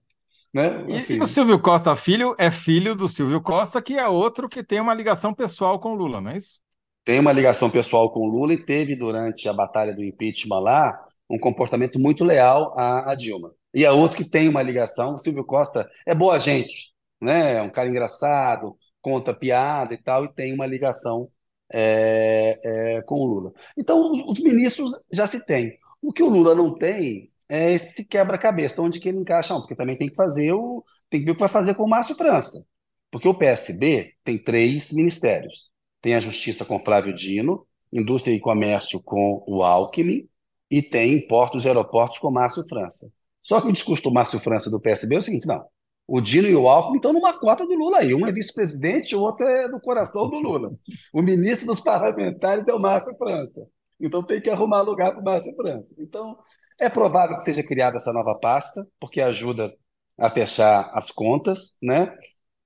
[0.53, 0.85] Né?
[0.97, 1.17] Assim.
[1.17, 4.81] E, o Silvio Costa Filho é filho do Silvio Costa, que é outro que tem
[4.81, 6.61] uma ligação pessoal com o Lula, não é isso?
[7.05, 10.99] Tem uma ligação pessoal com o Lula e teve, durante a batalha do impeachment lá,
[11.31, 13.53] um comportamento muito leal à, à Dilma.
[13.73, 17.55] E é outro que tem uma ligação, o Silvio Costa é boa gente, né?
[17.57, 21.31] É um cara engraçado, conta piada e tal, e tem uma ligação
[21.73, 22.59] é,
[22.99, 23.53] é, com o Lula.
[23.77, 25.79] Então, os ministros já se tem.
[26.01, 29.75] O que o Lula não tem é esse quebra-cabeça, onde que ele encaixa, não, porque
[29.75, 30.85] também tem que fazer o.
[31.11, 32.67] Tem que ver o que vai fazer com o Márcio França.
[33.11, 35.71] Porque o PSB tem três ministérios.
[36.01, 40.29] Tem a Justiça com Flávio Dino, Indústria e Comércio com o Alckmin,
[40.71, 43.11] e tem Portos e Aeroportos com Márcio França.
[43.43, 45.65] Só que o discurso do Márcio França do PSB é o seguinte: não,
[46.09, 48.15] o Dino e o Alckmin estão numa cota do Lula aí.
[48.15, 50.73] Um é vice-presidente, o outro é do coração do Lula.
[51.13, 53.67] O ministro dos parlamentares é o Márcio França.
[54.01, 55.87] Então tem que arrumar lugar para o Márcio França.
[55.99, 56.39] Então,
[56.81, 59.71] é provável que seja criada essa nova pasta, porque ajuda
[60.17, 62.11] a fechar as contas, né?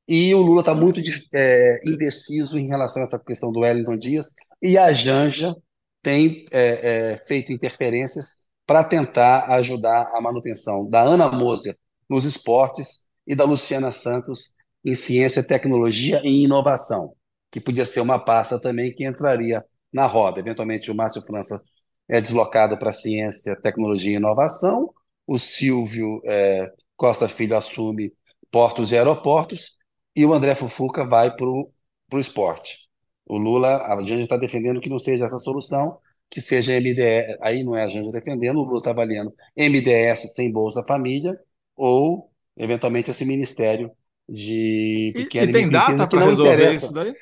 [0.06, 1.00] E o Lula está muito
[1.34, 4.26] é, indeciso em relação a essa questão do Wellington Dias,
[4.60, 5.54] e a Janja
[6.00, 11.76] tem é, é, feito interferências para tentar ajudar a manutenção da Ana Moser
[12.08, 14.54] nos esportes e da Luciana Santos
[14.84, 17.14] em ciência, tecnologia e inovação,
[17.50, 20.40] que podia ser uma pasta também que entraria na roda.
[20.40, 21.62] Eventualmente, o Márcio França
[22.08, 24.92] é deslocado para ciência, tecnologia e inovação,
[25.26, 28.12] o Silvio é, Costa Filho assume
[28.50, 29.78] portos e aeroportos,
[30.14, 31.72] e o André Fufuca vai para o
[32.18, 32.78] esporte.
[33.26, 37.62] O Lula, a Janja está defendendo que não seja essa solução, que seja MDS, aí
[37.62, 41.38] não é a Janja defendendo, o Lula está avaliando MDS sem Bolsa Família,
[41.76, 43.90] ou, eventualmente, esse Ministério
[44.28, 46.86] de pequena e, e tem data para resolver interessa.
[46.86, 47.14] isso daí?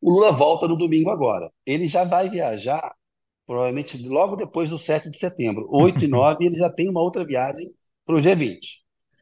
[0.00, 1.50] O Lula volta no domingo agora.
[1.66, 2.94] Ele já vai viajar
[3.46, 5.66] provavelmente logo depois do 7 de setembro.
[5.70, 7.72] 8 e 9, ele já tem uma outra viagem
[8.04, 8.58] para o G20.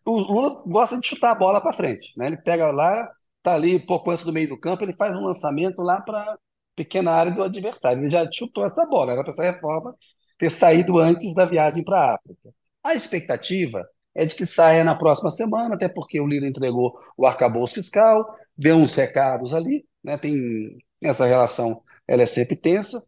[0.04, 2.12] O Lula gosta de chutar a bola para frente.
[2.16, 2.26] Né?
[2.26, 5.80] Ele pega lá, está ali pouco antes do meio do campo, ele faz um lançamento
[5.80, 6.38] lá para
[6.74, 8.02] pequena área do adversário.
[8.02, 9.94] Ele já chutou essa bola, era para essa reforma
[10.38, 12.52] ter saído antes da viagem para a África.
[12.84, 13.84] A expectativa
[14.16, 18.24] é de que saia na próxima semana, até porque o Lira entregou o arcabouço fiscal,
[18.56, 20.16] deu uns recados ali, né?
[20.16, 22.98] tem essa relação, ela é sempre tensa,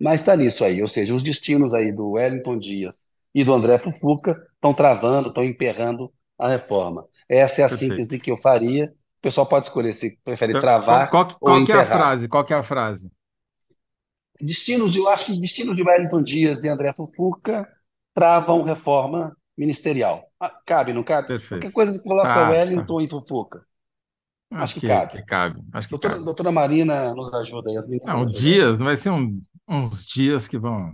[0.00, 2.94] mas está nisso aí, ou seja, os destinos aí do Wellington Dias
[3.34, 7.06] e do André Fufuca estão travando, estão emperrando a reforma.
[7.28, 7.94] Essa é a Perfeito.
[7.94, 8.86] síntese que eu faria.
[8.86, 12.28] O pessoal pode escolher se prefere travar qual, qual, qual ou que é a frase?
[12.28, 13.12] Qual que é a frase?
[14.40, 17.68] Destinos de, eu acho que destinos de Wellington Dias e André Fufuca
[18.12, 20.24] travam reforma ministerial.
[20.40, 21.28] Ah, cabe, não cabe?
[21.28, 21.62] Perfeito.
[21.62, 23.04] Qualquer coisa que coloca tá, Wellington tá.
[23.04, 23.66] e Fufuca.
[24.50, 25.12] Acho, acho que, que, cabe.
[25.12, 25.62] Que cabe.
[25.72, 26.24] Acho que doutora, cabe.
[26.24, 27.76] doutora Marina nos ajuda aí.
[27.76, 30.92] As meninas não, dias, vai ser um uns dias que vão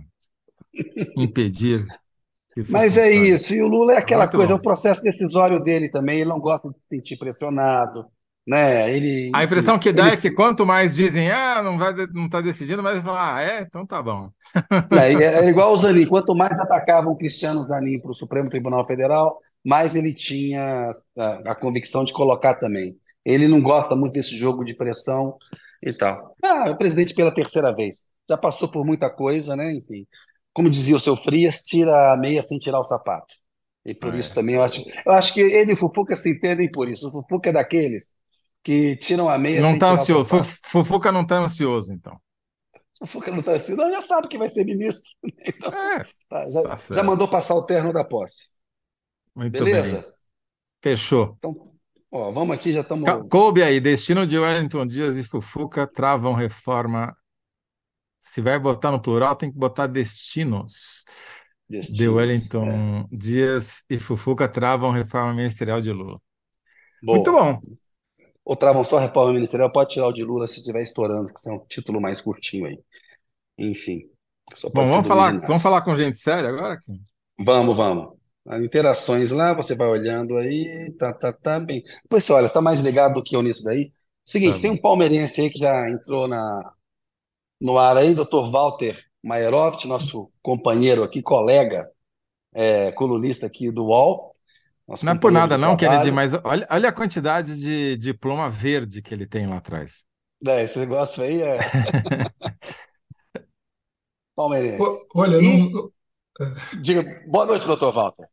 [1.17, 1.83] impedir.
[2.69, 4.57] Mas é isso, e o Lula é aquela Muito coisa, bom.
[4.57, 8.05] é o processo decisório dele também, ele não gosta de se sentir pressionado.
[8.47, 8.95] Né?
[8.95, 10.15] Ele, a impressão que dá ele...
[10.15, 13.61] é que quanto mais dizem, ah, não vai, não está decidindo, mais falar, ah, é,
[13.61, 14.29] então tá bom.
[14.91, 18.85] É, é igual o Zanin, quanto mais atacavam o Cristiano Zanin para o Supremo Tribunal
[18.87, 22.97] Federal, mais ele tinha a, a, convicção de colocar também.
[23.23, 25.37] Ele não gosta muito desse jogo de pressão
[25.83, 26.33] e tal.
[26.43, 29.73] Ah, é o presidente pela terceira vez já passou por muita coisa, né?
[29.73, 30.05] Enfim,
[30.53, 33.33] como dizia o seu Frias, tira a meia sem tirar o sapato.
[33.83, 34.19] E por é.
[34.19, 37.07] isso também eu acho, eu acho que ele e o Fufuca se entendem por isso.
[37.07, 38.15] O Fufuca é daqueles
[38.63, 40.43] que tiram a meia não tá tirar ansioso.
[40.65, 42.19] Fufuca não está ansioso, então.
[42.99, 45.11] Fufuca não está ansioso, não, já sabe que vai ser ministro.
[45.45, 48.51] Então, é, tá, já, tá já, mandou passar o terno da posse.
[49.35, 50.01] Muito Beleza?
[50.01, 50.11] Bem.
[50.81, 51.35] Fechou.
[51.37, 51.73] Então,
[52.11, 53.09] ó, vamos aqui, já estamos.
[53.29, 57.15] Coube aí, destino de Wellington Dias e Fufuca travam reforma
[58.21, 61.03] se vai botar no plural, tem que botar destinos.
[61.67, 63.07] destinos de Wellington é.
[63.11, 66.21] Dias e Fufuca travam reforma ministerial de Lula.
[67.01, 67.17] Boa.
[67.17, 67.59] Muito bom.
[68.45, 71.53] Ou travam só reforma ministerial, pode tirar o de Lula se estiver estourando, que é
[71.53, 72.79] um título mais curtinho aí.
[73.57, 74.01] Enfim.
[74.73, 76.79] Bom, vamos falar, vamos falar com gente séria agora?
[77.39, 78.13] Vamos, vamos.
[78.63, 81.83] interações lá, você vai olhando aí, tá, tá, tá bem.
[82.09, 83.89] Você olha, está mais ligado do que eu nisso daí.
[83.89, 83.93] Tá
[84.25, 86.73] Seguinte, tem um palmeirense aí que já entrou na,
[87.59, 88.49] no ar aí, Dr.
[88.51, 91.89] Walter Maierovic, nosso companheiro aqui, colega,
[92.53, 94.28] é, colunista aqui do UOL,
[94.89, 99.01] nosso Não é por nada não, Kennedy, mas olha, olha a quantidade de diploma verde
[99.01, 100.05] que ele tem lá atrás.
[100.45, 101.57] É, esse negócio aí é
[104.35, 104.81] palmeirense.
[104.83, 105.91] O- Olha, E, não,
[106.71, 107.93] diga, boa noite, Dr.
[107.93, 108.27] Walter.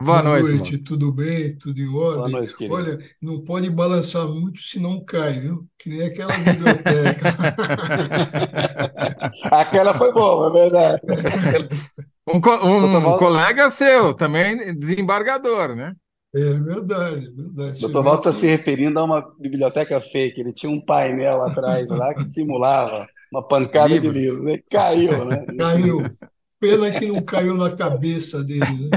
[0.00, 1.56] Boa boa noite, noite, tudo bem?
[1.58, 2.28] Tudo em Boa ordem?
[2.28, 2.74] noite, querido.
[2.74, 5.68] Olha, não pode balançar muito, senão cai, viu?
[5.78, 7.26] Que nem aquela biblioteca.
[9.50, 11.02] Aquela foi boa, é verdade.
[12.32, 15.94] Um, co- um Walter, colega seu, também desembargador, né?
[16.34, 17.86] É verdade, é verdade.
[17.86, 20.40] Vê Walter está se referindo a uma biblioteca fake.
[20.40, 24.08] Ele tinha um painel atrás lá que simulava uma pancada de Livros.
[24.08, 24.46] livros.
[24.46, 25.44] Ele caiu, né?
[25.56, 26.16] caiu.
[26.60, 28.90] Pena que não caiu na cabeça dele, né?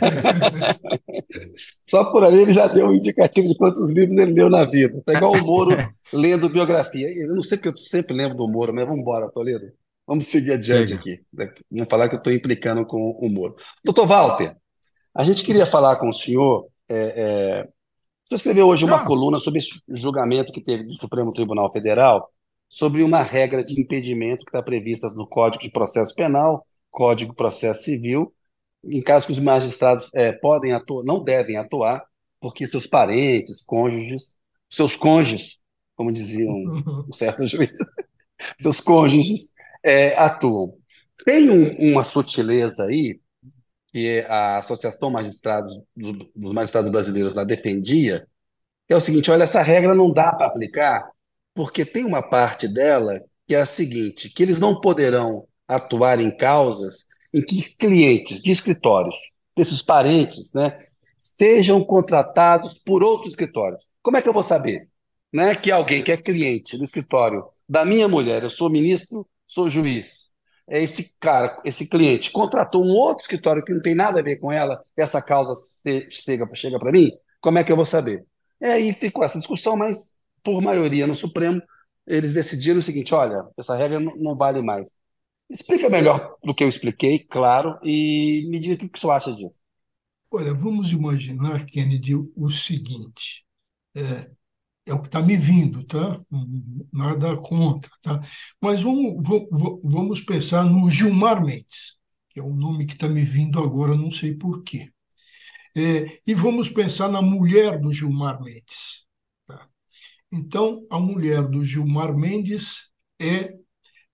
[1.84, 5.00] Só por ali ele já deu um indicativo de quantos livros ele leu na vida.
[5.04, 5.76] Tá igual o Moro
[6.12, 7.08] lendo biografia.
[7.16, 9.72] Eu não sei porque eu sempre lembro do Moro, mas vamos embora, Toledo.
[10.06, 11.00] Vamos seguir adiante Chega.
[11.00, 11.22] aqui.
[11.70, 13.54] Vamos falar que eu estou implicando com o Moro.
[13.84, 14.56] Doutor Walter,
[15.14, 16.66] a gente queria falar com o senhor.
[16.88, 17.68] é, é,
[18.24, 22.28] Você escreveu hoje uma Não, coluna sobre esse julgamento que teve do Supremo Tribunal Federal
[22.68, 27.36] sobre uma regra de impedimento que está prevista no Código de Processo Penal, Código de
[27.36, 28.32] Processo Civil,
[28.84, 32.02] em caso que os magistrados eh, podem atuar, não devem atuar,
[32.40, 34.22] porque seus parentes, cônjuges,
[34.70, 35.60] seus cônjuges,
[35.94, 37.70] como dizia um, um certo juiz,
[38.58, 39.52] seus cônjuges
[39.84, 40.76] eh, atuam.
[41.24, 43.20] Tem um- uma sutileza aí
[43.92, 48.26] que a Associação Magistrados, do- dos Magistrados Brasileiros lá defendia,
[48.88, 51.10] que é o seguinte: olha, essa regra não dá para aplicar,
[51.54, 56.34] porque tem uma parte dela que é a seguinte: que eles não poderão atuar em
[56.36, 59.16] causas em que clientes de escritórios,
[59.56, 63.82] desses parentes, né, sejam contratados por outros escritórios.
[64.02, 64.88] Como é que eu vou saber?
[65.32, 69.68] Né, que alguém que é cliente do escritório da minha mulher, eu sou ministro, sou
[69.70, 70.30] juiz.
[70.68, 74.36] É Esse cara, esse cliente contratou um outro escritório que não tem nada a ver
[74.38, 75.54] com ela, essa causa
[76.10, 77.10] chega, chega para mim,
[77.40, 78.24] como é que eu vou saber?
[78.60, 81.60] E aí ficou essa discussão, mas por maioria no Supremo,
[82.06, 84.90] eles decidiram o seguinte: olha, essa regra não, não vale mais.
[85.50, 89.60] Explica melhor do que eu expliquei, claro, e me diga o que você acha disso.
[90.30, 93.44] Olha, vamos imaginar, Kennedy, o seguinte.
[93.94, 94.30] É,
[94.86, 96.20] é o que está me vindo, tá?
[96.92, 98.20] Nada contra, tá?
[98.60, 99.22] Mas vamos,
[99.82, 104.10] vamos, pensar no Gilmar Mendes, que é o nome que está me vindo agora, não
[104.10, 104.90] sei por quê.
[105.76, 109.06] É, e vamos pensar na mulher do Gilmar Mendes.
[109.46, 109.68] tá?
[110.30, 112.90] Então, a mulher do Gilmar Mendes
[113.20, 113.54] é,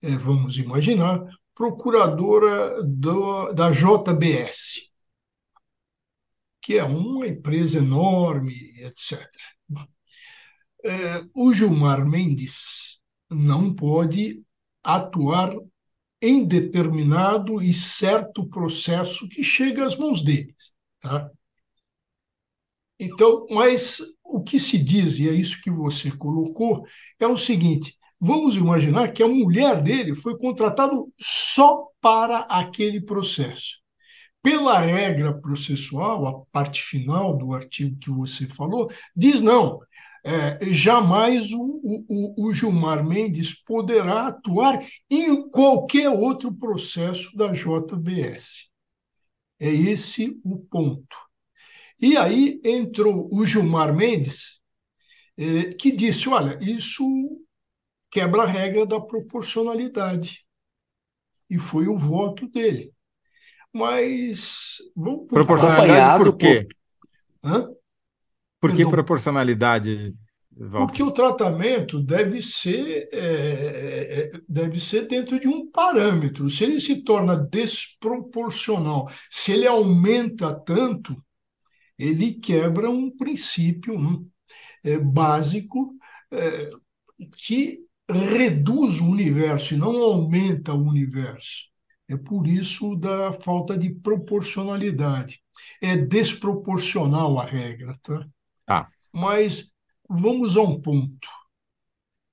[0.01, 1.19] é, vamos imaginar,
[1.55, 4.89] procuradora do, da JBS,
[6.61, 9.27] que é uma empresa enorme, etc.
[10.83, 14.41] É, o Gilmar Mendes não pode
[14.83, 15.53] atuar
[16.21, 21.29] em determinado e certo processo que chega às mãos deles, tá?
[22.99, 26.85] Então, mas o que se diz, e é isso que você colocou,
[27.19, 33.79] é o seguinte: vamos imaginar que a mulher dele foi contratada só para aquele processo.
[34.41, 39.79] Pela regra processual, a parte final do artigo que você falou, diz não.
[40.23, 48.69] É, jamais o, o, o Gilmar Mendes poderá atuar em qualquer outro processo da JBS.
[49.59, 51.17] É esse o ponto.
[52.01, 54.59] E aí entrou o Gilmar Mendes,
[55.37, 57.03] eh, que disse: olha, isso
[58.09, 60.45] quebra a regra da proporcionalidade.
[61.49, 62.93] E foi o voto dele.
[63.73, 66.67] Mas vamos por proporcionalidade Acompanhado por quê?
[67.43, 67.69] Hã?
[68.59, 70.13] Por que proporcionalidade,
[70.75, 71.03] Porque Walter?
[71.03, 76.49] o tratamento deve ser, é, é, deve ser dentro de um parâmetro.
[76.49, 81.15] Se ele se torna desproporcional, se ele aumenta tanto,
[81.97, 84.27] ele quebra um princípio um,
[84.83, 85.93] é, básico
[86.31, 86.69] é,
[87.37, 87.79] que
[88.09, 91.69] reduz o universo e não aumenta o universo.
[92.07, 95.41] É por isso da falta de proporcionalidade.
[95.81, 98.27] É desproporcional a regra, tá?
[98.69, 98.87] Tá.
[99.11, 99.71] Mas
[100.07, 101.27] vamos a um ponto.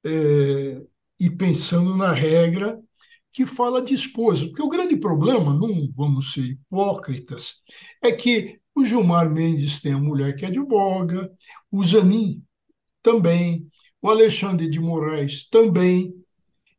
[0.05, 0.83] É,
[1.19, 2.79] e pensando na regra
[3.33, 4.47] que fala de esposa.
[4.47, 7.63] Porque o grande problema, não vamos ser hipócritas,
[8.03, 11.33] é que o Gilmar Mendes tem a mulher que advoga,
[11.71, 12.45] o Zanin
[13.03, 13.67] também,
[14.03, 16.15] o Alexandre de Moraes também,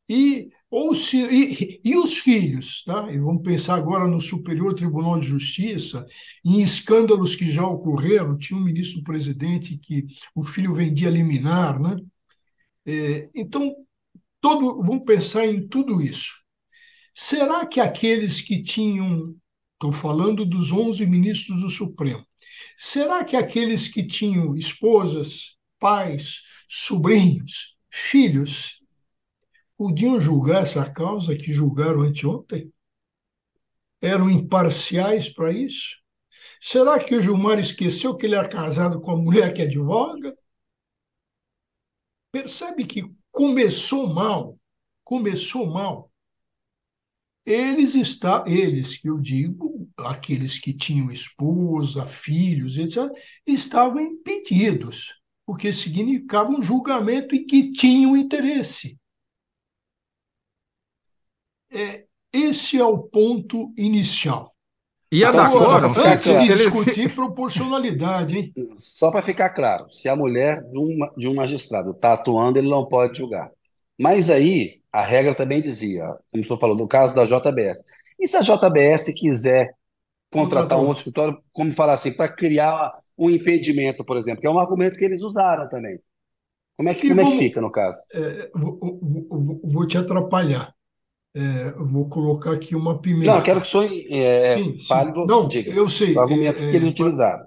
[0.07, 3.09] e Ou se, e, e, os filhos, tá?
[3.11, 6.05] E vamos pensar agora no Superior Tribunal de Justiça,
[6.43, 8.37] em escândalos que já ocorreram.
[8.37, 10.05] Tinha um ministro-presidente que
[10.35, 11.95] o filho vendia liminar, né?
[12.85, 13.73] É, então,
[14.41, 16.33] todo, vamos pensar em tudo isso.
[17.13, 19.35] Será que aqueles que tinham,
[19.73, 22.25] estou falando dos 11 ministros do Supremo,
[22.77, 28.76] será que aqueles que tinham esposas, pais, sobrinhos, filhos,
[29.77, 32.73] podiam julgar essa causa que julgaram anteontem?
[34.01, 35.97] Eram imparciais para isso?
[36.59, 40.35] Será que o Gilmar esqueceu que ele é casado com a mulher que advoga?
[42.31, 44.59] Percebe que começou mal,
[45.03, 46.11] começou mal.
[47.45, 53.09] Eles está, eles que eu digo, aqueles que tinham esposa, filhos, etc,
[53.45, 58.99] estavam impedidos, porque significava um julgamento e que tinham interesse.
[61.71, 64.53] É, esse é o ponto inicial.
[65.11, 68.53] E a da Cora, antes de discutir proporcionalidade, hein?
[68.75, 72.69] Só para ficar claro, se a mulher de um, de um magistrado está atuando, ele
[72.69, 73.49] não pode julgar.
[73.97, 77.85] Mas aí, a regra também dizia, como o senhor falou, no caso da JBS.
[78.19, 79.73] E se a JBS quiser
[80.29, 84.51] contratar um outro escritório, como falar assim, para criar um impedimento, por exemplo, que é
[84.51, 85.99] um argumento que eles usaram também.
[86.75, 87.97] Como é que, como vamos, é que fica no caso?
[88.13, 90.75] É, vou, vou, vou te atrapalhar.
[91.35, 93.35] É, vou colocar aqui uma pimenta.
[93.35, 95.25] Não, quero que o senhor é, sim, fale sim.
[95.27, 96.15] Não, diga, eu sei.
[96.15, 97.45] O argumento é, que eles utilizaram.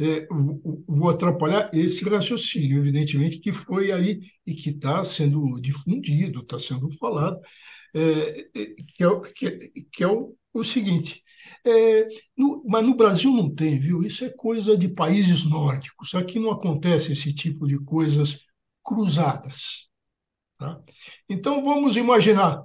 [0.00, 0.26] É,
[0.88, 6.90] vou atrapalhar esse raciocínio, evidentemente, que foi aí e que está sendo difundido, está sendo
[6.98, 7.38] falado,
[7.94, 8.00] é,
[8.54, 9.58] é, que é, que é,
[9.92, 11.22] que é o, o, seguinte.
[12.36, 14.02] No, mas no Brasil não tem, viu?
[14.02, 16.14] Isso é coisa de países nórdicos.
[16.14, 18.40] Aqui não acontece esse tipo de coisas
[18.82, 19.91] cruzadas.
[20.62, 20.80] Tá?
[21.28, 22.62] Então, vamos imaginar,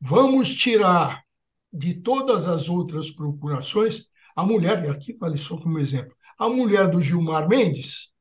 [0.00, 1.24] vamos tirar
[1.72, 7.02] de todas as outras procurações a mulher, aqui vale só como exemplo, a mulher do
[7.02, 8.12] Gilmar Mendes,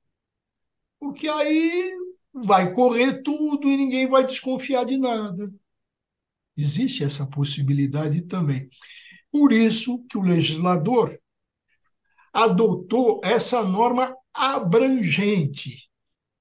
[0.99, 1.93] porque aí
[2.33, 5.53] vai correr tudo e ninguém vai desconfiar de nada.
[6.57, 8.67] Existe essa possibilidade também.
[9.31, 11.17] Por isso que o legislador
[12.33, 15.88] adotou essa norma abrangente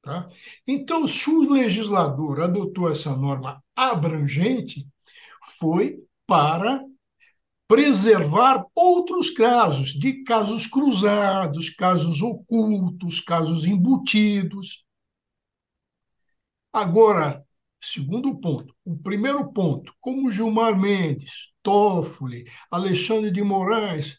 [0.03, 0.29] Tá?
[0.67, 4.87] Então, se o legislador adotou essa norma abrangente,
[5.59, 6.85] foi para
[7.67, 14.85] preservar outros casos, de casos cruzados, casos ocultos, casos embutidos.
[16.73, 17.45] Agora,
[17.81, 18.75] segundo ponto.
[18.85, 24.19] O primeiro ponto, como Gilmar Mendes, Toffoli, Alexandre de Moraes,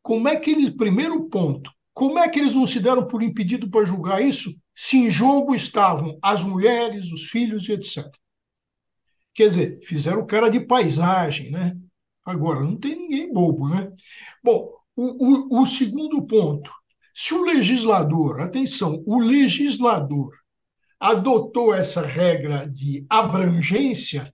[0.00, 3.70] como é que eles, primeiro ponto, como é que eles não se deram por impedido
[3.70, 8.10] para julgar isso se em jogo estavam as mulheres, os filhos e etc.
[9.34, 11.76] Quer dizer, fizeram cara de paisagem, né?
[12.24, 13.92] Agora, não tem ninguém bobo, né?
[14.42, 16.70] Bom, o, o, o segundo ponto,
[17.14, 20.32] se o legislador, atenção, o legislador
[21.00, 24.32] adotou essa regra de abrangência,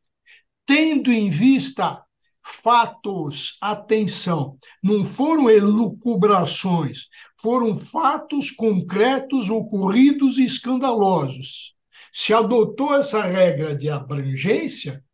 [0.67, 2.05] tendo em vista
[2.49, 7.09] fatos, atenção, não foram elucubrações,
[7.41, 11.75] foram fatos concretos ocorridos e escandalosos.
[12.11, 15.05] Se adotou essa regra de abrangência,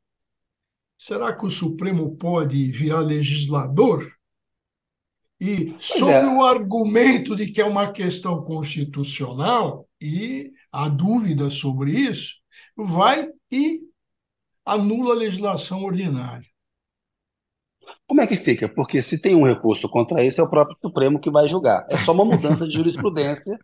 [0.97, 4.11] será que o Supremo pode virar legislador?
[5.41, 6.26] E sobre é.
[6.26, 12.37] o argumento de que é uma questão constitucional, e a dúvida sobre isso,
[12.76, 13.80] vai e
[14.64, 16.54] anula a legislação ordinária.
[18.07, 18.68] Como é que fica?
[18.68, 21.87] Porque se tem um recurso contra isso, é o próprio Supremo que vai julgar.
[21.89, 23.59] É só uma mudança de jurisprudência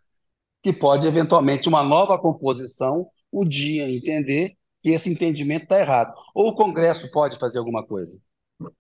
[0.63, 6.15] que pode, eventualmente, uma nova composição, o dia entender que esse entendimento está errado.
[6.35, 8.19] Ou o Congresso pode fazer alguma coisa?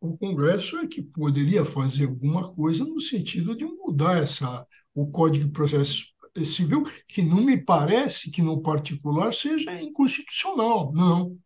[0.01, 5.47] O Congresso é que poderia fazer alguma coisa no sentido de mudar essa, o Código
[5.47, 6.05] de Processo
[6.45, 10.93] Civil, que não me parece que, no particular, seja inconstitucional.
[10.93, 11.37] Não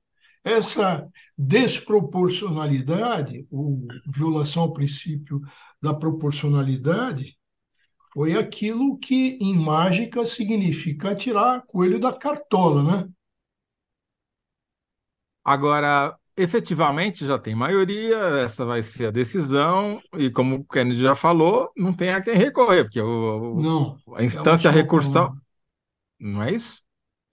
[0.45, 5.40] essa desproporcionalidade, ou violação ao princípio
[5.80, 7.36] da proporcionalidade,
[8.12, 13.09] foi aquilo que em mágica significa tirar coelho da cartola, né?
[15.42, 21.14] Agora, efetivamente já tem maioria, essa vai ser a decisão, e como o Kennedy já
[21.14, 25.34] falou, não tem a quem recorrer, porque o, não, a instância é recursal.
[26.18, 26.84] Não é isso?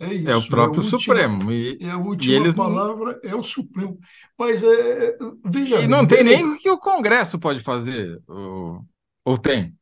[0.02, 0.30] É isso.
[0.32, 1.52] É o próprio é última, Supremo.
[1.52, 4.00] E, é a última eles palavra é o Supremo.
[4.38, 5.80] Mas é, é veja.
[5.80, 8.20] E não tem nem o que o Congresso pode fazer.
[8.28, 8.84] Ou,
[9.24, 9.76] ou tem?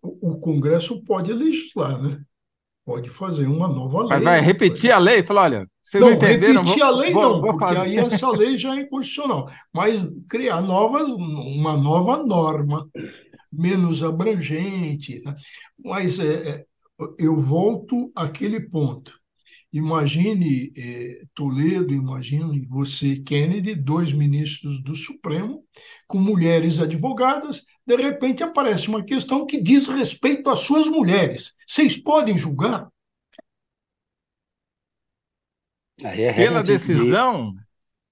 [0.00, 2.18] O, Congresso pode legislar, né?
[2.86, 4.08] Pode fazer uma nova lei.
[4.08, 4.92] Mas vai repetir pode...
[4.92, 5.22] a lei?
[5.22, 6.62] Falar, olha, vocês não, não entenderam?
[6.62, 7.80] repetir vou, a lei vou, não, vou porque fazer.
[7.80, 9.50] aí essa lei já é inconstitucional.
[9.70, 12.88] Mas criar novas, uma nova norma,
[13.52, 15.20] menos abrangente.
[15.22, 15.36] Né?
[15.78, 16.64] Mas é,
[17.18, 19.18] eu volto àquele ponto.
[19.72, 25.64] Imagine eh, Toledo, imagine você, Kennedy, dois ministros do Supremo,
[26.06, 31.54] com mulheres advogadas, de repente aparece uma questão que diz respeito às suas mulheres.
[31.66, 32.88] Vocês podem julgar?
[36.02, 37.60] É Pela decisão, de...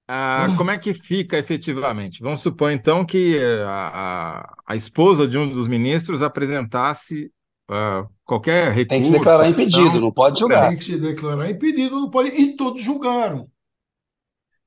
[0.08, 2.22] ah, como é que fica efetivamente?
[2.22, 7.30] Vamos supor, então, que a, a, a esposa de um dos ministros apresentasse
[7.72, 8.88] uh, qualquer recurso.
[8.88, 10.68] Tem que se declarar impedido, não pode julgar.
[10.68, 12.28] Tem que se declarar impedido, não pode.
[12.30, 13.48] E todos julgaram.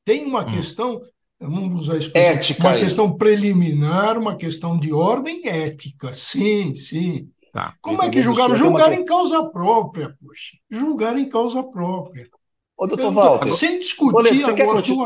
[0.03, 0.45] Tem uma hum.
[0.45, 1.01] questão,
[1.39, 2.81] vamos usar a expressão, ética uma aí.
[2.81, 6.13] questão preliminar, uma questão de ordem ética.
[6.13, 7.29] Sim, sim.
[7.53, 7.73] Tá.
[7.81, 8.55] Como é que julgaram?
[8.55, 10.57] Julgaram em causa própria, poxa.
[10.69, 12.27] Julgaram em causa própria.
[12.77, 13.49] Ô, doutor Walter.
[13.49, 15.05] Sem discutir você quer o artigo.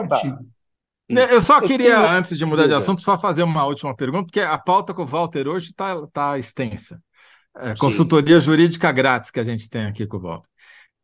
[1.08, 4.42] Eu só queria, eu antes de mudar de assunto, só fazer uma última pergunta, porque
[4.42, 7.02] a pauta com o Walter hoje está tá extensa.
[7.60, 10.48] É, consultoria jurídica grátis que a gente tem aqui com o Walter.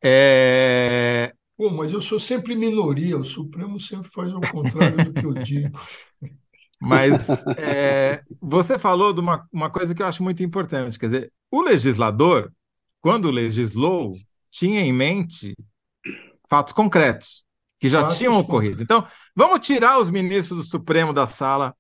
[0.04, 1.34] É...
[1.58, 5.34] Pô, mas eu sou sempre minoria, o Supremo sempre faz o contrário do que eu
[5.34, 5.80] digo.
[6.80, 11.34] Mas é, você falou de uma, uma coisa que eu acho muito importante, quer dizer,
[11.50, 12.52] o legislador,
[13.02, 14.12] quando legislou,
[14.52, 15.56] tinha em mente
[16.50, 17.46] fatos concretos
[17.80, 18.84] que já fatos tinham ocorrido.
[18.84, 21.74] Então, vamos tirar os ministros do Supremo da sala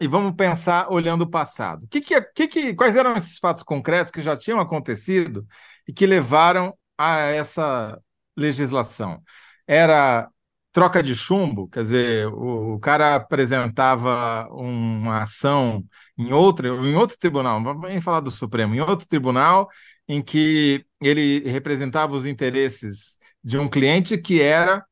[0.00, 1.86] e vamos pensar olhando o passado.
[1.88, 5.46] Que que, que, que, quais eram esses fatos concretos que já tinham acontecido
[5.88, 7.98] e que levaram a essa
[8.36, 9.22] legislação?
[9.66, 10.28] Era
[10.72, 15.82] troca de chumbo, quer dizer, o, o cara apresentava uma ação
[16.18, 19.68] em outro, em outro tribunal, vamos falar do Supremo, em outro tribunal,
[20.06, 24.84] em que ele representava os interesses de um cliente que era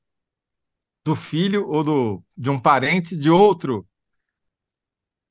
[1.05, 3.87] do filho ou do, de um parente de outro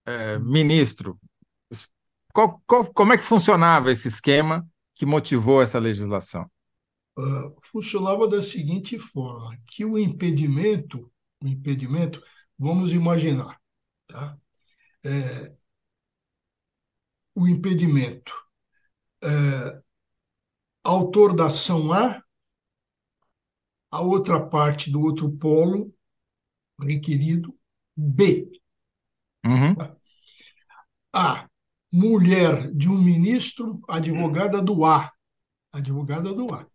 [0.05, 1.19] é, ministro.
[2.33, 6.49] Qual, qual, como é que funcionava esse esquema que motivou essa legislação?
[7.17, 12.23] Uh, funcionava da seguinte forma, que o impedimento, o impedimento,
[12.57, 13.59] vamos imaginar,
[14.07, 14.35] tá?
[15.05, 15.53] É,
[17.35, 18.33] o impedimento,
[19.23, 19.81] é,
[20.83, 22.23] autor da ação A
[23.93, 25.93] a outra parte do outro polo
[26.79, 27.55] requerido
[27.95, 28.51] B.
[29.45, 29.75] Uhum.
[31.13, 31.47] A.
[31.91, 35.11] Mulher de um ministro, advogada do A.
[35.71, 36.65] Advogada do A.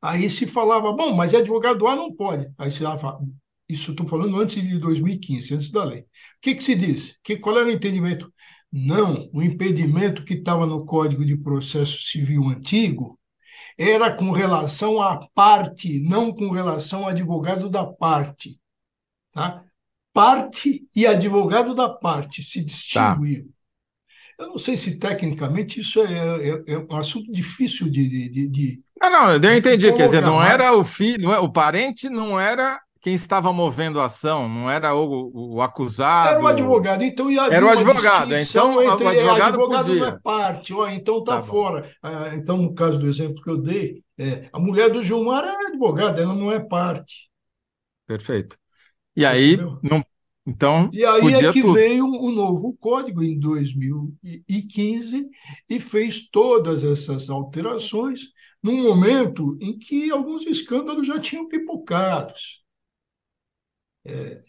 [0.00, 2.52] Aí se falava, bom, mas advogado A não pode.
[2.58, 3.20] Aí se falava,
[3.68, 6.00] isso estou falando antes de 2015, antes da lei.
[6.00, 6.06] O
[6.40, 7.18] que, que se diz?
[7.22, 8.32] Que, qual era o entendimento?
[8.70, 13.18] Não, o impedimento que estava no Código de Processo Civil antigo
[13.78, 18.58] era com relação à parte, não com relação ao advogado da parte.
[19.30, 19.64] Tá?
[20.12, 23.44] Parte e advogado da parte se distinguiam.
[23.44, 23.50] Tá.
[24.38, 28.28] Eu não sei se tecnicamente isso é, é, é um assunto difícil de.
[28.28, 29.92] de, de não, não, eu entendi.
[29.92, 34.06] Quer dizer, não era o filho, é, o parente não era quem estava movendo a
[34.06, 36.30] ação, não era o, o acusado.
[36.30, 40.00] Era o advogado, então ia Era o advogado, então entre, o advogado, advogado podia.
[40.00, 41.90] não é parte, ó, então está tá fora.
[42.00, 45.66] Ah, então, no caso do exemplo que eu dei, é, a mulher do Gilmar era
[45.66, 47.28] advogada, ela não é parte.
[48.06, 48.56] Perfeito.
[49.16, 50.04] E aí, não,
[50.46, 50.90] então.
[50.92, 51.74] E aí é que tudo.
[51.74, 55.28] veio o novo código em 2015
[55.68, 58.28] e fez todas essas alterações
[58.62, 62.62] num momento em que alguns escândalos já tinham pipocados
[64.04, 64.42] é,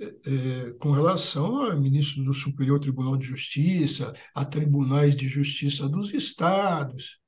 [0.00, 5.86] é, é, com relação a ministros do Superior Tribunal de Justiça, a tribunais de justiça
[5.88, 7.18] dos estados.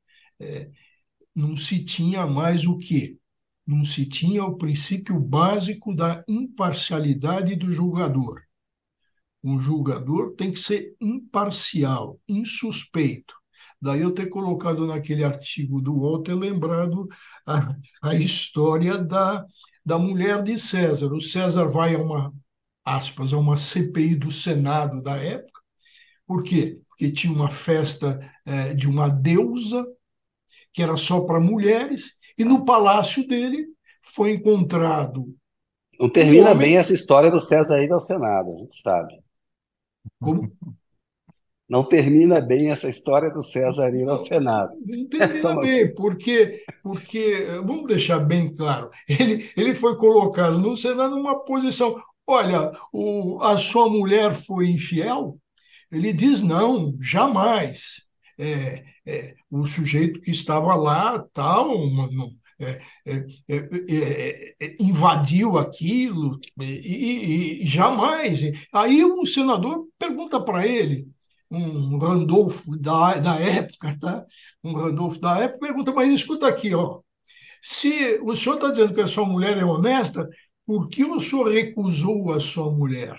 [0.41, 0.71] É,
[1.35, 3.19] não se tinha mais o quê?
[3.67, 8.43] Não se tinha o princípio básico da imparcialidade do julgador.
[9.43, 13.35] Um julgador tem que ser imparcial, insuspeito.
[13.81, 17.09] Daí eu ter colocado naquele artigo do Walter, lembrado
[17.47, 19.45] a, a história da
[19.85, 21.13] da mulher de César.
[21.13, 22.33] O César vai a uma,
[22.85, 25.61] aspas, a uma CPI do Senado da época.
[26.27, 26.81] Por quê?
[26.89, 29.85] Porque tinha uma festa é, de uma deusa,
[30.73, 33.67] que era só para mulheres, e no palácio dele
[34.01, 35.35] foi encontrado.
[35.99, 36.69] Não termina um homem...
[36.69, 39.15] bem essa história do César ir ao Senado, a gente sabe.
[40.21, 40.53] Como?
[41.69, 44.73] Não termina bem essa história do César ir ao Senado.
[44.85, 51.17] Não termina bem, porque, porque, vamos deixar bem claro, ele, ele foi colocado no Senado
[51.17, 51.95] numa posição.
[52.27, 55.39] Olha, o, a sua mulher foi infiel?
[55.91, 58.03] Ele diz: não, jamais.
[58.39, 61.71] É, é, o sujeito que estava lá tal
[62.59, 68.41] é, é, é, invadiu aquilo e, e, e, jamais.
[68.73, 71.09] Aí o senador pergunta para ele,
[71.51, 74.25] um Randolfo da, da época, tá?
[74.63, 77.01] Um Randolfo da época pergunta, mas escuta aqui, ó,
[77.61, 80.29] se o senhor está dizendo que a sua mulher é honesta,
[80.67, 83.19] por que o senhor recusou a sua mulher?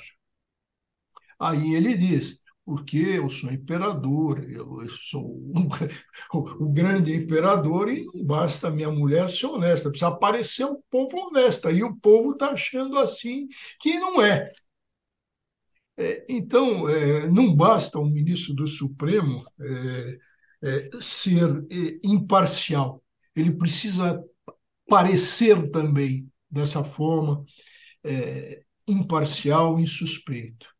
[1.40, 5.68] Aí ele diz, porque eu sou imperador, eu sou um,
[6.34, 11.70] o, grande imperador e não basta minha mulher ser honesta, precisa aparecer um povo honesto,
[11.70, 13.48] e o povo está achando assim
[13.80, 14.52] que não é.
[15.98, 20.18] é então, é, não basta um ministro do Supremo é,
[20.64, 23.04] é ser é, imparcial,
[23.36, 24.24] ele precisa
[24.88, 27.44] parecer também dessa forma
[28.04, 30.73] é, imparcial e suspeito.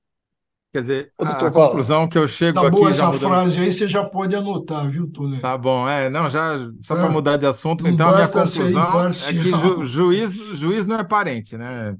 [0.74, 2.76] Quer dizer, a, a conclusão que eu chego tá aqui.
[2.76, 3.22] boa essa mudando...
[3.22, 5.40] frase aí, você já pode anotar, viu, Túlio?
[5.40, 9.34] Tá bom, é, não, já, só para mudar de assunto, então a minha conclusão é
[9.34, 11.96] que ju, juiz, juiz não é parente, né?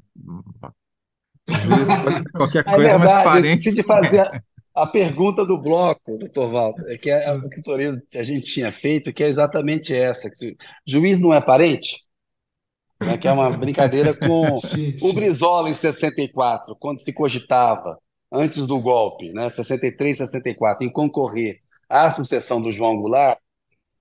[1.48, 3.70] Juiz pode ser qualquer é coisa, é verdade, mas parente.
[3.70, 4.44] Eu de fazer
[4.74, 9.14] a, pergunta do bloco, doutor Walter, é que é, o que a gente tinha feito,
[9.14, 11.98] que é exatamente essa: que juiz não é parente?
[13.00, 15.14] Né, que é uma brincadeira com sim, o sim.
[15.14, 18.00] Brizola em 64, quando se cogitava
[18.34, 23.38] antes do golpe, né, 63, 64, em concorrer à sucessão do João Goulart,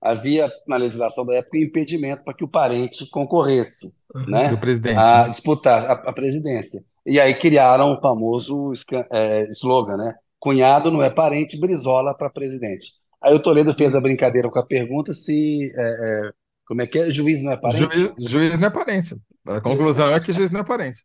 [0.01, 3.87] havia na legislação da época um impedimento para que o parente concorresse
[4.27, 4.49] né,
[4.97, 5.29] a né?
[5.29, 6.81] disputar a, a, presidência.
[7.07, 8.73] E aí criaram o famoso
[9.13, 10.15] é, slogan, né?
[10.41, 12.87] Cunhado não é parente, Brizola para presidente.
[13.23, 16.31] Aí o Toledo fez a brincadeira com a pergunta se é, é,
[16.67, 17.11] como é que é?
[17.11, 17.95] Juiz não é parente?
[17.95, 19.15] Juiz, juiz não é parente.
[19.47, 21.05] A conclusão é que juiz não é parente.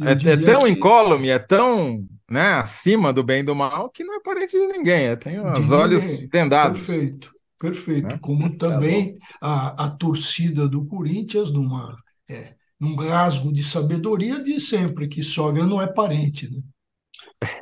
[0.00, 0.70] É, é, tão que...
[0.70, 4.66] incólume, é tão né, acima do bem e do mal que não é parente de
[4.68, 6.80] ninguém, é, tem os olhos vendados.
[6.80, 8.08] Perfeito, perfeito.
[8.08, 8.18] Né?
[8.22, 11.96] Como tá também a, a torcida do Corinthians, numa,
[12.28, 16.48] é, num rasgo de sabedoria, diz sempre que sogra não é parente.
[16.50, 16.62] Né?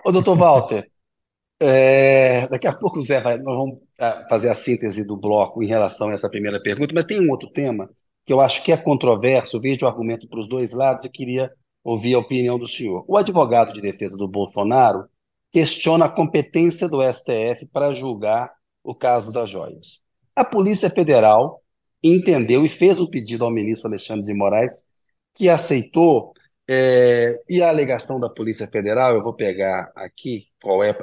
[0.04, 0.88] Ô, doutor Walter,
[1.60, 5.62] é, daqui a pouco o Zé vai, nós vamos ah, fazer a síntese do bloco
[5.62, 7.88] em relação a essa primeira pergunta, mas tem um outro tema
[8.24, 11.50] que eu acho que é controverso, vejo o argumento para os dois lados e queria
[11.88, 13.02] ouvir a opinião do senhor.
[13.08, 15.08] O advogado de defesa do Bolsonaro
[15.50, 18.52] questiona a competência do STF para julgar
[18.84, 20.00] o caso das joias.
[20.36, 21.62] A Polícia Federal
[22.02, 24.90] entendeu e fez um pedido ao ministro Alexandre de Moraes,
[25.34, 26.34] que aceitou,
[26.68, 30.94] é, e a alegação da Polícia Federal, eu vou pegar aqui qual é,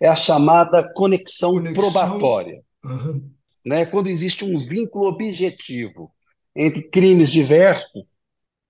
[0.00, 1.72] é a chamada conexão, conexão...
[1.72, 2.62] probatória.
[2.84, 3.30] Uhum.
[3.64, 3.86] Né?
[3.86, 6.12] Quando existe um vínculo objetivo
[6.54, 8.15] entre crimes diversos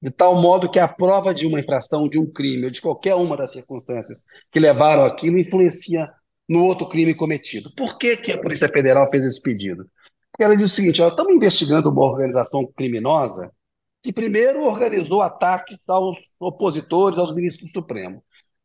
[0.06, 3.16] de tal modo que a prova de uma infração, de um crime, ou de qualquer
[3.16, 6.08] uma das circunstâncias que levaram aquilo, influencia
[6.48, 7.74] no outro crime cometido.
[7.74, 9.90] Por que, que a Polícia Federal fez esse pedido?
[10.30, 13.52] Porque ela diz o seguinte: ó, estamos investigando uma organização criminosa
[14.00, 18.22] que primeiro organizou ataques aos opositores, aos ministros do Supremo,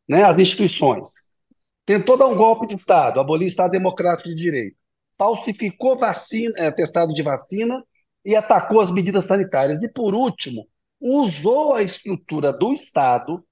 [0.08, 1.10] né, às instituições.
[1.84, 4.76] Tentou dar um golpe de Estado, abolir o Estado Democrático de Direito.
[5.18, 7.82] Falsificou vacina, é, testado de vacina
[8.24, 9.82] e atacou as medidas sanitárias.
[9.82, 10.68] E, por último,
[11.02, 13.44] usou a estrutura do Estado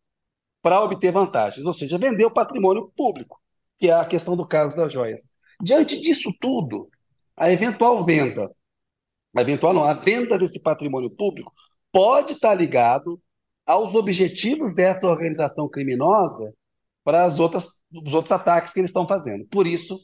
[0.63, 3.41] para obter vantagens, ou seja, vendeu patrimônio público,
[3.79, 5.23] que é a questão do caso das joias.
[5.61, 6.89] Diante disso tudo,
[7.37, 8.51] a eventual venda,
[9.37, 11.53] a eventual não, a venda desse patrimônio público
[11.91, 13.21] pode estar ligado
[13.67, 16.53] aos objetivos dessa organização criminosa
[17.03, 19.47] para as outras, os outros ataques que eles estão fazendo.
[19.47, 19.99] Por isso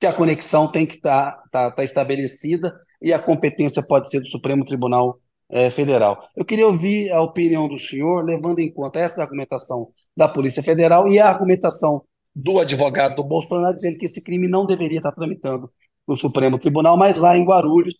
[0.00, 2.72] que a conexão tem que estar, estar, estar estabelecida
[3.02, 5.20] e a competência pode ser do Supremo Tribunal
[5.50, 6.22] é, Federal.
[6.36, 11.08] Eu queria ouvir a opinião do senhor, levando em conta essa argumentação da Polícia Federal
[11.08, 15.70] e a argumentação do advogado do Bolsonaro, dizendo que esse crime não deveria estar tramitando
[16.06, 17.94] no Supremo Tribunal, mas lá em Guarulhos,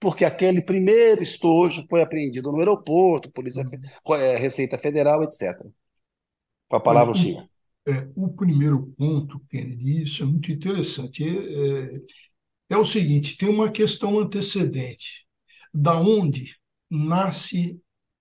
[0.00, 3.64] porque aquele primeiro estojo foi apreendido no aeroporto, Polícia,
[4.10, 5.54] é, Receita Federal, etc.
[6.68, 7.48] Com a palavra o senhor.
[7.86, 11.22] É, o primeiro ponto, Kennedy, isso é muito interessante.
[11.22, 12.00] É, é,
[12.70, 15.24] é o seguinte: tem uma questão antecedente.
[15.72, 16.56] Da onde
[16.94, 17.80] nasce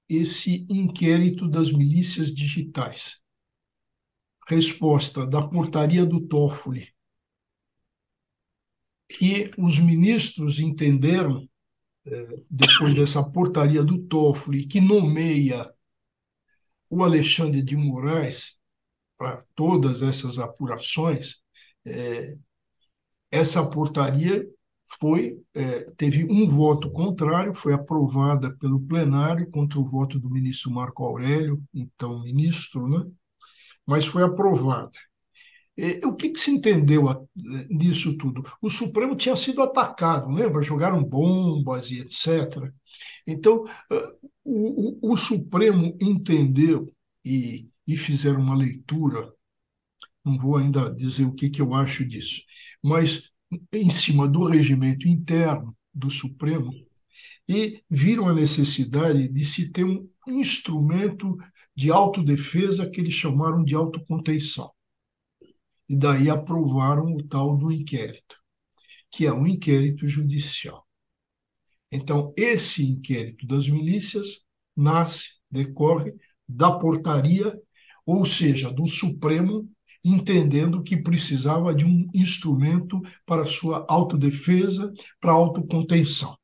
[0.09, 3.21] esse inquérito das milícias digitais?
[4.47, 6.93] Resposta da portaria do Toffoli,
[9.07, 11.47] que os ministros entenderam,
[12.05, 15.71] eh, depois dessa portaria do Toffoli, que nomeia
[16.89, 18.57] o Alexandre de Moraes
[19.17, 21.37] para todas essas apurações,
[21.85, 22.37] eh,
[23.31, 24.47] essa portaria
[24.99, 30.71] foi é, teve um voto contrário, foi aprovada pelo plenário contra o voto do ministro
[30.71, 33.05] Marco Aurélio, então ministro, né?
[33.85, 34.91] mas foi aprovada.
[35.75, 37.27] É, o que, que se entendeu
[37.69, 38.43] nisso tudo?
[38.61, 40.61] O Supremo tinha sido atacado, lembra?
[40.61, 42.71] Jogaram bombas e etc.
[43.25, 43.65] Então,
[44.43, 46.93] o, o, o Supremo entendeu
[47.25, 49.33] e, e fizeram uma leitura,
[50.23, 52.41] não vou ainda dizer o que, que eu acho disso,
[52.81, 53.32] mas
[53.71, 56.71] em cima do regimento interno do Supremo,
[57.47, 61.37] e viram a necessidade de se ter um instrumento
[61.75, 64.71] de autodefesa que eles chamaram de autocontenção.
[65.89, 68.37] E daí aprovaram o tal do inquérito,
[69.11, 70.87] que é um inquérito judicial.
[71.91, 74.43] Então, esse inquérito das milícias
[74.75, 76.13] nasce, decorre
[76.47, 77.55] da portaria,
[78.05, 79.69] ou seja, do Supremo
[80.03, 86.37] entendendo que precisava de um instrumento para sua autodefesa, para autocontenção.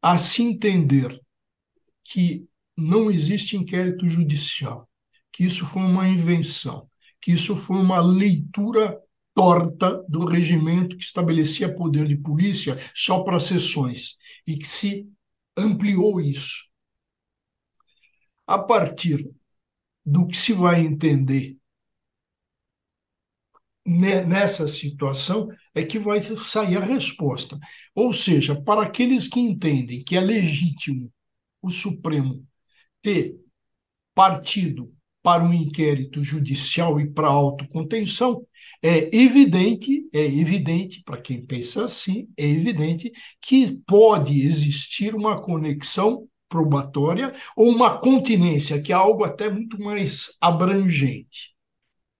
[0.00, 1.20] A se entender
[2.04, 4.88] que não existe inquérito judicial,
[5.32, 6.88] que isso foi uma invenção,
[7.20, 8.98] que isso foi uma leitura
[9.34, 14.16] torta do regimento que estabelecia poder de polícia só para sessões
[14.46, 15.08] e que se
[15.56, 16.68] ampliou isso.
[18.46, 19.30] A partir
[20.04, 21.59] do que se vai entender
[23.90, 27.58] nessa situação é que vai sair a resposta.
[27.94, 31.12] Ou seja, para aqueles que entendem que é legítimo
[31.62, 32.44] o Supremo
[33.02, 33.36] ter
[34.14, 38.46] partido para um inquérito judicial e para autocontenção,
[38.82, 46.26] é evidente, é evidente, para quem pensa assim, é evidente que pode existir uma conexão
[46.48, 51.54] probatória ou uma continência, que é algo até muito mais abrangente,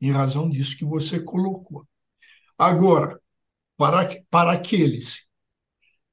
[0.00, 1.86] em razão disso que você colocou.
[2.56, 3.20] Agora,
[3.76, 5.28] para, para aqueles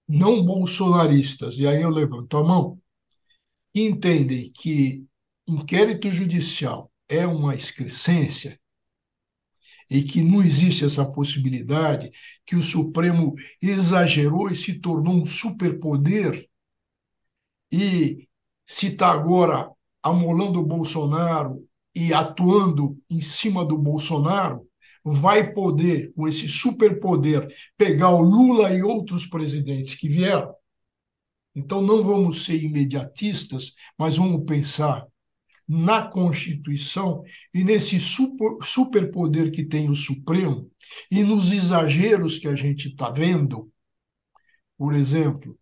[0.08, 2.82] não bolsonaristas, e aí eu levanto a mão,
[3.74, 5.06] entendem que
[5.48, 8.60] inquérito judicial é uma excrescência
[9.90, 12.12] e que não existe essa possibilidade,
[12.46, 16.48] que o Supremo exagerou e se tornou um superpoder,
[17.72, 18.28] e
[18.66, 19.70] se está agora
[20.04, 21.66] amolando o Bolsonaro
[21.98, 24.68] e atuando em cima do Bolsonaro,
[25.04, 30.54] vai poder, com esse superpoder, pegar o Lula e outros presidentes que vieram.
[31.56, 35.08] Então, não vamos ser imediatistas, mas vamos pensar
[35.68, 40.70] na Constituição e nesse super, superpoder que tem o Supremo
[41.10, 43.72] e nos exageros que a gente está vendo,
[44.78, 45.58] por exemplo.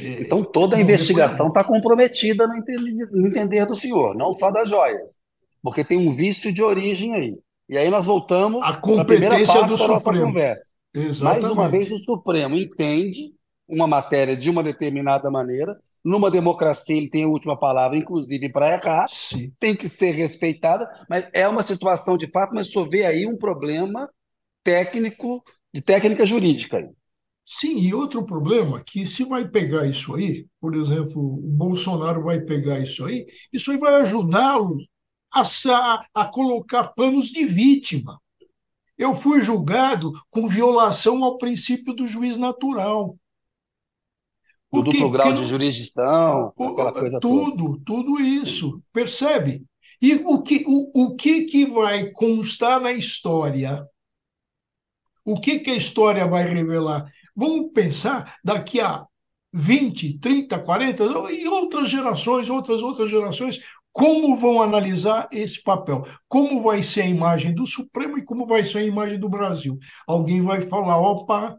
[0.00, 4.50] É, então, toda a investigação está comprometida no entender, no entender do senhor, não só
[4.50, 5.18] das joias,
[5.64, 7.34] porque tem um vício de origem aí.
[7.66, 10.26] E aí nós voltamos à primeira parte do Supremo.
[10.26, 10.62] conversa.
[10.94, 11.42] Exatamente.
[11.42, 13.32] Mais uma vez, o Supremo entende
[13.66, 18.74] uma matéria de uma determinada maneira, numa democracia ele tem a última palavra, inclusive para
[18.74, 19.50] errar, Sim.
[19.58, 23.38] tem que ser respeitada, mas é uma situação de fato, mas só vê aí um
[23.38, 24.06] problema
[24.62, 25.42] técnico,
[25.72, 26.86] de técnica jurídica.
[27.42, 32.38] Sim, e outro problema que se vai pegar isso aí, por exemplo, o Bolsonaro vai
[32.38, 34.76] pegar isso aí, isso aí vai ajudá-lo
[35.34, 38.20] a, a colocar planos de vítima.
[38.96, 43.16] Eu fui julgado com violação ao princípio do juiz natural
[44.74, 47.84] do duplo grau de jurisdição, aquela coisa tudo, toda.
[47.84, 49.64] tudo isso, percebe?
[50.02, 53.86] E o que, o, o que, que vai constar na história?
[55.24, 57.10] O que, que a história vai revelar?
[57.34, 59.06] Vamos pensar daqui a
[59.52, 63.60] 20, 30, 40 e outras gerações, outras outras gerações,
[63.94, 66.04] como vão analisar esse papel?
[66.26, 69.78] Como vai ser a imagem do Supremo e como vai ser a imagem do Brasil?
[70.04, 71.56] Alguém vai falar, opa,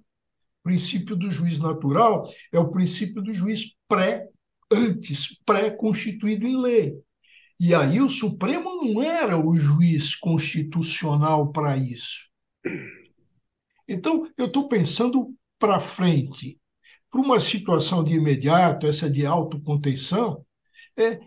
[0.62, 4.28] princípio do juiz natural é o princípio do juiz pré,
[4.70, 6.94] antes, pré-constituído em lei.
[7.58, 12.30] E aí o Supremo não era o juiz constitucional para isso.
[13.88, 16.60] Então, eu estou pensando para frente,
[17.10, 20.46] para uma situação de imediato, essa de autocontenção,
[20.98, 21.18] é,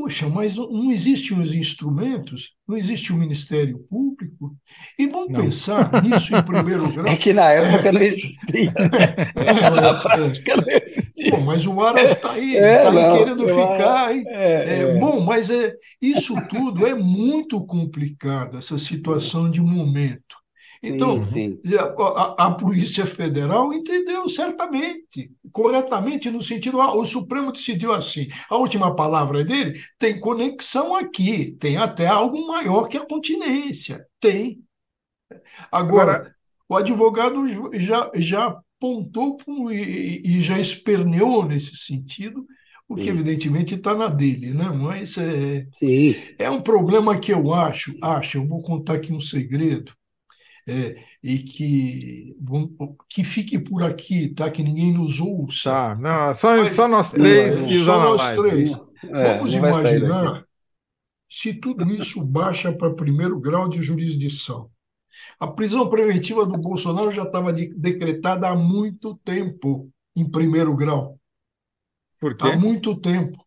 [0.00, 4.56] Puxa, mas não existem os instrumentos, não existe o Ministério Público.
[4.96, 5.44] E vamos não.
[5.44, 7.06] pensar nisso em primeiro grau.
[7.08, 8.72] É que na época é, não existia.
[8.76, 11.30] É, é, na prática não existia.
[11.32, 14.16] Bom, mas o Aras está aí, está é, aí querendo ficar.
[14.28, 20.38] É, bom, mas é, isso tudo é muito complicado, essa situação de momento.
[20.82, 21.76] Então, sim, sim.
[21.76, 28.28] A, a, Polícia Federal entendeu certamente, corretamente, no sentido, ah, o Supremo decidiu assim.
[28.48, 34.06] A última palavra dele tem conexão aqui, tem até algo maior que a continência.
[34.20, 34.60] Tem.
[35.70, 37.48] Agora, Agora o advogado
[37.78, 39.38] já, já apontou
[39.72, 42.46] e, e já esperneou nesse sentido
[42.86, 43.10] o que Sim.
[43.10, 44.70] evidentemente está na dele, né?
[44.74, 46.14] Mas é, Sim.
[46.38, 49.92] é um problema que eu acho, acho, eu vou contar aqui um segredo,
[50.68, 52.70] é, e que, vamos-
[53.08, 54.50] que fique por aqui, tá?
[54.50, 55.70] Que ninguém nos ouça.
[55.70, 58.72] Tá, não, só, Mas- só nós três os só nós três.
[59.04, 60.44] É, Vamos imaginar
[61.30, 64.70] se tudo isso baixa para primeiro grau de jurisdição.
[65.40, 71.18] A prisão preventiva do Bolsonaro já estava de- decretada há muito tempo em primeiro grau.
[72.20, 72.48] Por quê?
[72.48, 73.38] Há muito tempo.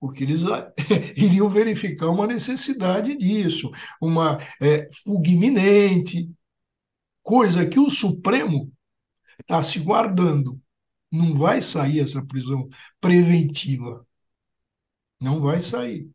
[0.00, 0.72] Porque eles ah,
[1.16, 3.70] iriam verificar uma necessidade disso,
[4.00, 6.30] uma é, fuga iminente,
[7.22, 8.70] coisa que o Supremo
[9.40, 10.60] está se guardando.
[11.10, 12.68] Não vai sair essa prisão
[13.00, 14.04] preventiva.
[15.20, 16.08] Não vai sair.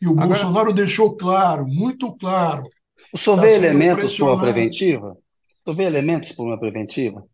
[0.00, 2.62] E o Agora- Bolsonaro deixou claro, muito claro.
[3.12, 5.10] O senhor Tá vê elementos para uma preventiva?
[5.12, 7.24] O senhor vê elementos para uma preventiva?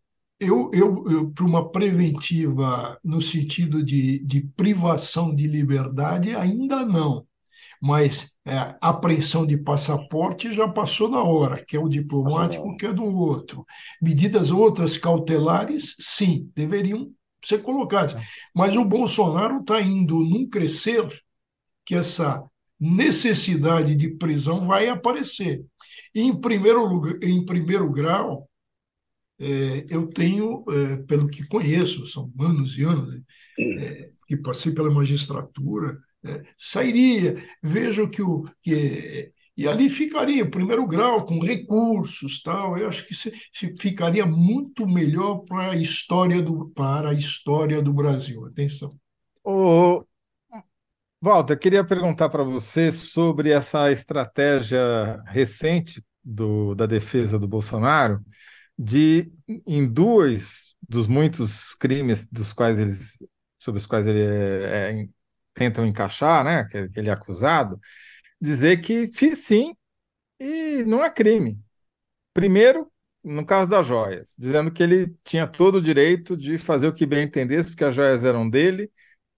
[0.43, 7.27] Eu, eu, eu para uma preventiva no sentido de, de privação de liberdade, ainda não.
[7.79, 12.93] Mas é, apreensão de passaporte já passou na hora, que é o diplomático, que é
[12.93, 13.63] do outro.
[14.01, 17.11] Medidas outras cautelares, sim, deveriam
[17.43, 18.15] ser colocadas.
[18.53, 21.07] Mas o Bolsonaro está indo num crescer
[21.85, 22.43] que essa
[22.79, 25.63] necessidade de prisão vai aparecer.
[26.15, 28.49] E, em primeiro lugar, em primeiro grau,
[29.41, 33.21] é, eu tenho, é, pelo que conheço, são anos e anos né,
[33.79, 40.49] é, que passei pela magistratura, é, sairia, vejo que o que e ali ficaria em
[40.49, 42.77] primeiro grau com recursos tal.
[42.77, 47.81] Eu acho que se, se ficaria muito melhor para a história do para a história
[47.81, 48.45] do Brasil.
[48.45, 48.95] Atenção.
[49.43, 50.05] Ô,
[51.21, 58.21] Walter, eu queria perguntar para você sobre essa estratégia recente do, da defesa do Bolsonaro
[58.83, 59.31] de,
[59.67, 63.23] em dois dos muitos crimes dos quais eles,
[63.59, 65.07] sobre os quais ele é, é,
[65.53, 67.79] tentam encaixar, né, que, que ele é acusado,
[68.39, 69.75] dizer que fiz sim
[70.39, 71.59] e não é crime.
[72.33, 72.91] Primeiro,
[73.23, 77.05] no caso das joias, dizendo que ele tinha todo o direito de fazer o que
[77.05, 78.91] bem entendesse, porque as joias eram dele,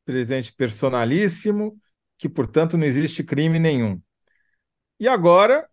[0.06, 1.78] presidente personalíssimo,
[2.18, 4.02] que, portanto, não existe crime nenhum.
[5.00, 5.68] E agora,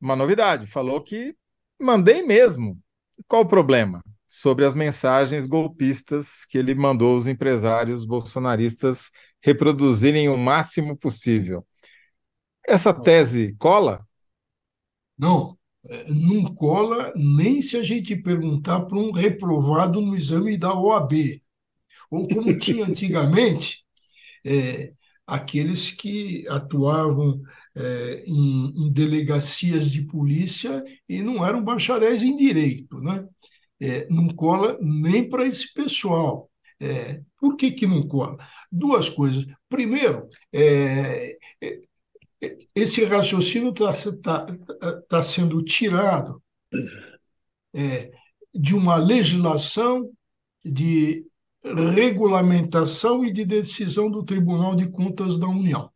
[0.00, 1.34] uma novidade, falou que
[1.80, 2.78] mandei mesmo.
[3.26, 4.02] Qual o problema?
[4.26, 9.10] Sobre as mensagens golpistas que ele mandou os empresários bolsonaristas
[9.42, 11.66] reproduzirem o máximo possível.
[12.66, 14.06] Essa tese cola?
[15.18, 15.58] Não,
[15.88, 21.42] é, não cola nem se a gente perguntar para um reprovado no exame da OAB.
[22.10, 23.84] Ou como tinha antigamente,
[24.44, 24.92] é,
[25.30, 27.40] aqueles que atuavam
[27.76, 32.98] é, em, em, delegacias de polícia e não eram bacharéis em direito.
[33.00, 33.24] Né?
[33.80, 36.50] É, não cola nem para esse pessoal.
[36.80, 38.38] É, por que, que não cola?
[38.72, 39.46] Duas coisas.
[39.68, 41.38] Primeiro, é,
[42.74, 44.46] esse raciocínio está tá,
[45.08, 46.42] tá sendo tirado
[47.72, 48.10] é,
[48.52, 50.10] de uma legislação
[50.64, 51.24] de
[51.62, 55.90] regulamentação e de decisão do Tribunal de Contas da União.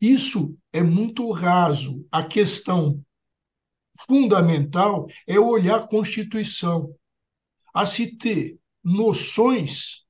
[0.00, 2.06] Isso é muito raso.
[2.10, 3.02] A questão
[4.06, 6.94] fundamental é olhar a Constituição,
[7.74, 10.04] a se ter noções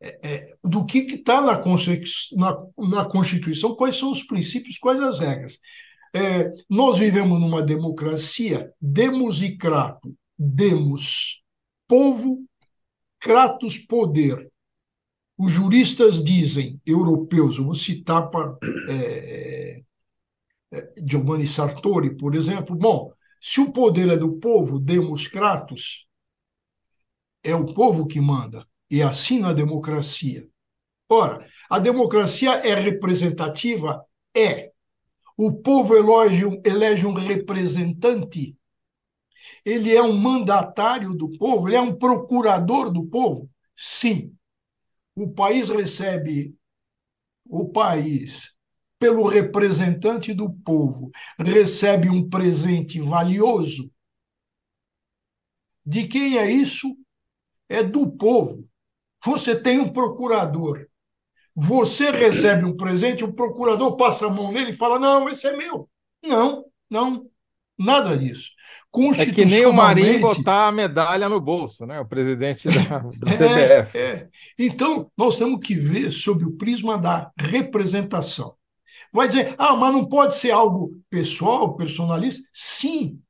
[0.00, 1.60] é, do que está na,
[2.36, 5.58] na, na, Constituição, quais são os princípios, quais as regras.
[6.14, 11.44] É, nós vivemos numa democracia, demos e crato, demos
[11.86, 12.44] povo,
[13.20, 14.50] kratos poder.
[15.36, 18.56] Os juristas dizem, europeus, eu vou citar para
[18.90, 19.82] é,
[21.04, 26.06] Giovanni Sartori, por exemplo, bom, se o poder é do povo, demos kratos,
[27.42, 28.66] é o povo que manda.
[28.90, 30.46] E assim na democracia.
[31.08, 34.04] Ora, a democracia é representativa?
[34.36, 34.70] É.
[35.36, 38.56] O povo elege, elege um representante?
[39.64, 41.68] Ele é um mandatário do povo?
[41.68, 43.50] Ele é um procurador do povo?
[43.76, 44.34] Sim.
[45.14, 46.54] O país recebe
[47.46, 48.54] o país
[49.00, 53.90] pelo representante do povo recebe um presente valioso.
[55.84, 56.94] De quem é isso?
[57.68, 58.68] É do povo.
[59.24, 60.86] Você tem um procurador.
[61.56, 65.56] Você recebe um presente, o procurador passa a mão nele e fala: Não, esse é
[65.56, 65.88] meu.
[66.22, 67.29] Não, não,
[67.80, 68.50] nada disso.
[69.16, 72.00] É que nem o Marinho botar a medalha no bolso, né?
[72.00, 73.96] O presidente da, do CBF.
[73.96, 74.28] É, é.
[74.58, 78.54] Então, nós temos que ver sob o prisma da representação.
[79.12, 82.42] Vai dizer, ah, mas não pode ser algo pessoal, personalista?
[82.52, 83.20] Sim.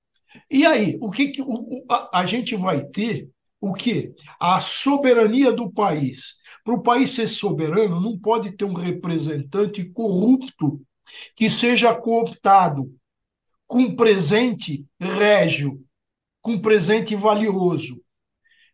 [0.50, 3.28] E aí, o que, que o, a, a gente vai ter
[3.60, 4.14] o quê?
[4.38, 6.36] A soberania do país.
[6.64, 10.80] Para o país ser soberano, não pode ter um representante corrupto
[11.36, 12.90] que seja cooptado
[13.70, 15.80] com presente régio,
[16.42, 18.02] com presente valioso.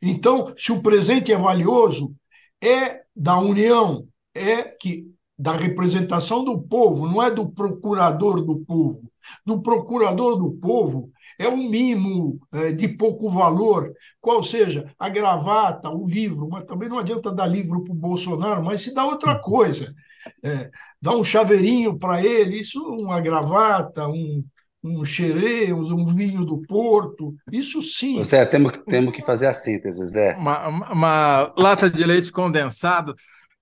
[0.00, 2.16] Então, se o presente é valioso,
[2.64, 5.06] é da União, é que
[5.38, 9.12] da representação do povo, não é do procurador do povo.
[9.44, 15.90] Do procurador do povo é um mimo é, de pouco valor, qual seja a gravata,
[15.90, 19.38] o livro, mas também não adianta dar livro para o Bolsonaro, mas se dá outra
[19.38, 19.94] coisa.
[20.42, 20.70] É,
[21.02, 24.42] dá um chaveirinho para ele, isso uma gravata, um,
[24.86, 28.18] um xerê, um vinho do Porto, isso sim.
[28.18, 30.34] Você temos, temos que fazer a síntese, Zé.
[30.36, 33.14] Uma, uma lata de leite condensado,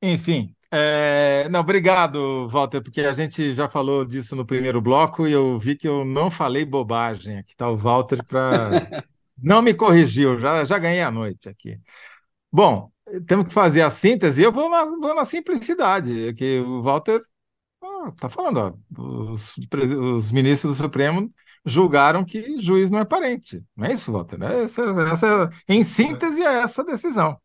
[0.02, 0.54] enfim.
[0.70, 1.48] É...
[1.50, 5.76] Não, obrigado, Walter, porque a gente já falou disso no primeiro bloco e eu vi
[5.76, 7.38] que eu não falei bobagem.
[7.38, 8.70] Aqui está o Walter para.
[9.42, 11.78] não me corrigiu, já, já ganhei a noite aqui.
[12.52, 12.90] Bom,
[13.26, 17.20] temos que fazer a síntese e eu vou na, vou na simplicidade, que o Walter
[18.08, 21.32] Está falando, ó, os, os, ministros do Supremo
[21.64, 23.62] julgaram que juiz não é parente.
[23.76, 24.42] Não é isso, Walter?
[24.42, 27.38] Essa, essa, em síntese, é essa a decisão.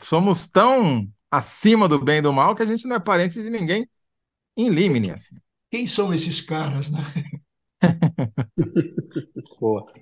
[0.00, 3.50] Somos tão acima do bem e do mal que a gente não é parente de
[3.50, 3.88] ninguém
[4.56, 5.10] em limine.
[5.10, 5.36] Assim.
[5.70, 7.00] Quem são esses caras, né?
[9.60, 9.92] Boa.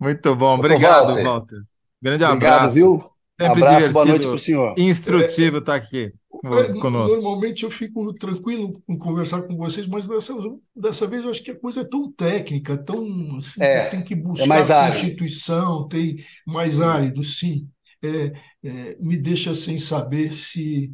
[0.00, 0.58] Muito bom.
[0.58, 1.24] Obrigado, Walter.
[1.24, 1.62] Walter.
[2.00, 2.74] Grande Obrigado, abraço.
[2.74, 3.11] viu?
[3.40, 4.74] Sempre abraço, boa noite para o senhor.
[4.78, 6.12] Instrutivo estar tá aqui.
[6.44, 7.14] É, conosco.
[7.14, 10.34] Normalmente eu fico tranquilo em conversar com vocês, mas dessa,
[10.74, 14.14] dessa vez eu acho que a coisa é tão técnica, tão assim, é, tem que
[14.16, 17.68] buscar é mais a Constituição, tem mais árido, sim.
[18.02, 18.32] É,
[18.64, 20.92] é, me deixa sem saber se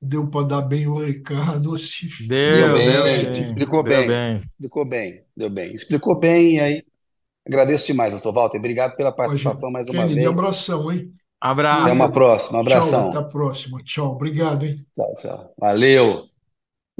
[0.00, 4.08] deu para dar bem o recado ou se deu, bem, deu bem, explicou deu bem,
[4.08, 6.84] bem, explicou bem, deu bem, explicou bem e aí
[7.44, 10.28] agradeço demais, doutor Walter, obrigado pela participação mais uma Kennedy, vez.
[10.28, 11.12] abração, hein?
[11.40, 11.82] Abraço.
[11.82, 12.60] Até uma próxima.
[12.60, 12.90] Abração.
[12.90, 13.82] Tchau, até a próxima.
[13.82, 14.12] Tchau.
[14.12, 14.76] Obrigado, hein?
[14.96, 15.54] Tchau, tchau.
[15.58, 16.24] Valeu.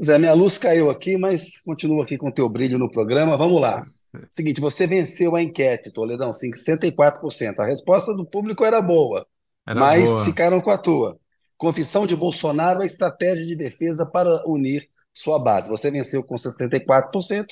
[0.01, 3.35] Zé, minha luz caiu aqui, mas continua aqui com o teu brilho no programa.
[3.35, 3.83] Vamos lá.
[4.31, 7.59] Seguinte, você venceu a enquete, Toledão, 64%.
[7.59, 9.27] A resposta do público era boa,
[9.67, 10.25] era mas boa.
[10.25, 11.19] ficaram com a tua.
[11.57, 15.69] Confissão de Bolsonaro, a estratégia de defesa para unir sua base.
[15.69, 17.45] Você venceu com 74%,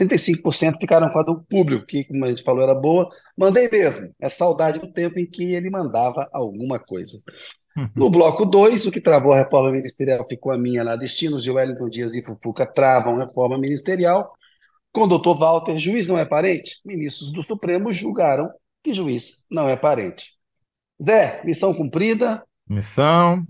[0.00, 3.08] 35% ficaram com a do público, que, como a gente falou, era boa.
[3.36, 4.12] Mandei mesmo.
[4.20, 7.18] É saudade do tempo em que ele mandava alguma coisa.
[7.76, 7.88] Uhum.
[7.96, 10.96] No bloco 2, o que travou a reforma ministerial ficou a minha lá.
[10.96, 14.32] Destinos de Wellington Dias e Fufuca travam reforma ministerial.
[14.92, 16.80] Com o doutor Walter, juiz não é parente?
[16.84, 18.50] Ministros do Supremo julgaram
[18.82, 20.32] que juiz não é parente.
[21.02, 22.44] Zé, missão cumprida.
[22.68, 23.44] Missão.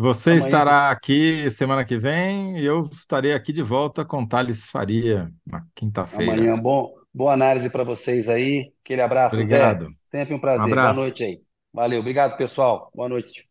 [0.00, 5.28] Você estará aqui semana que vem e eu estarei aqui de volta com Thales Faria
[5.44, 6.34] na quinta-feira.
[6.34, 8.72] Amanhã, bom, boa análise para vocês aí.
[8.84, 9.86] Aquele abraço, Obrigado.
[9.86, 9.90] Zé.
[10.08, 10.72] Sempre um prazer.
[10.72, 11.40] Um boa noite aí.
[11.74, 11.98] Valeu.
[11.98, 12.92] Obrigado, pessoal.
[12.94, 13.48] Boa noite.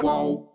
[0.00, 0.45] Qual?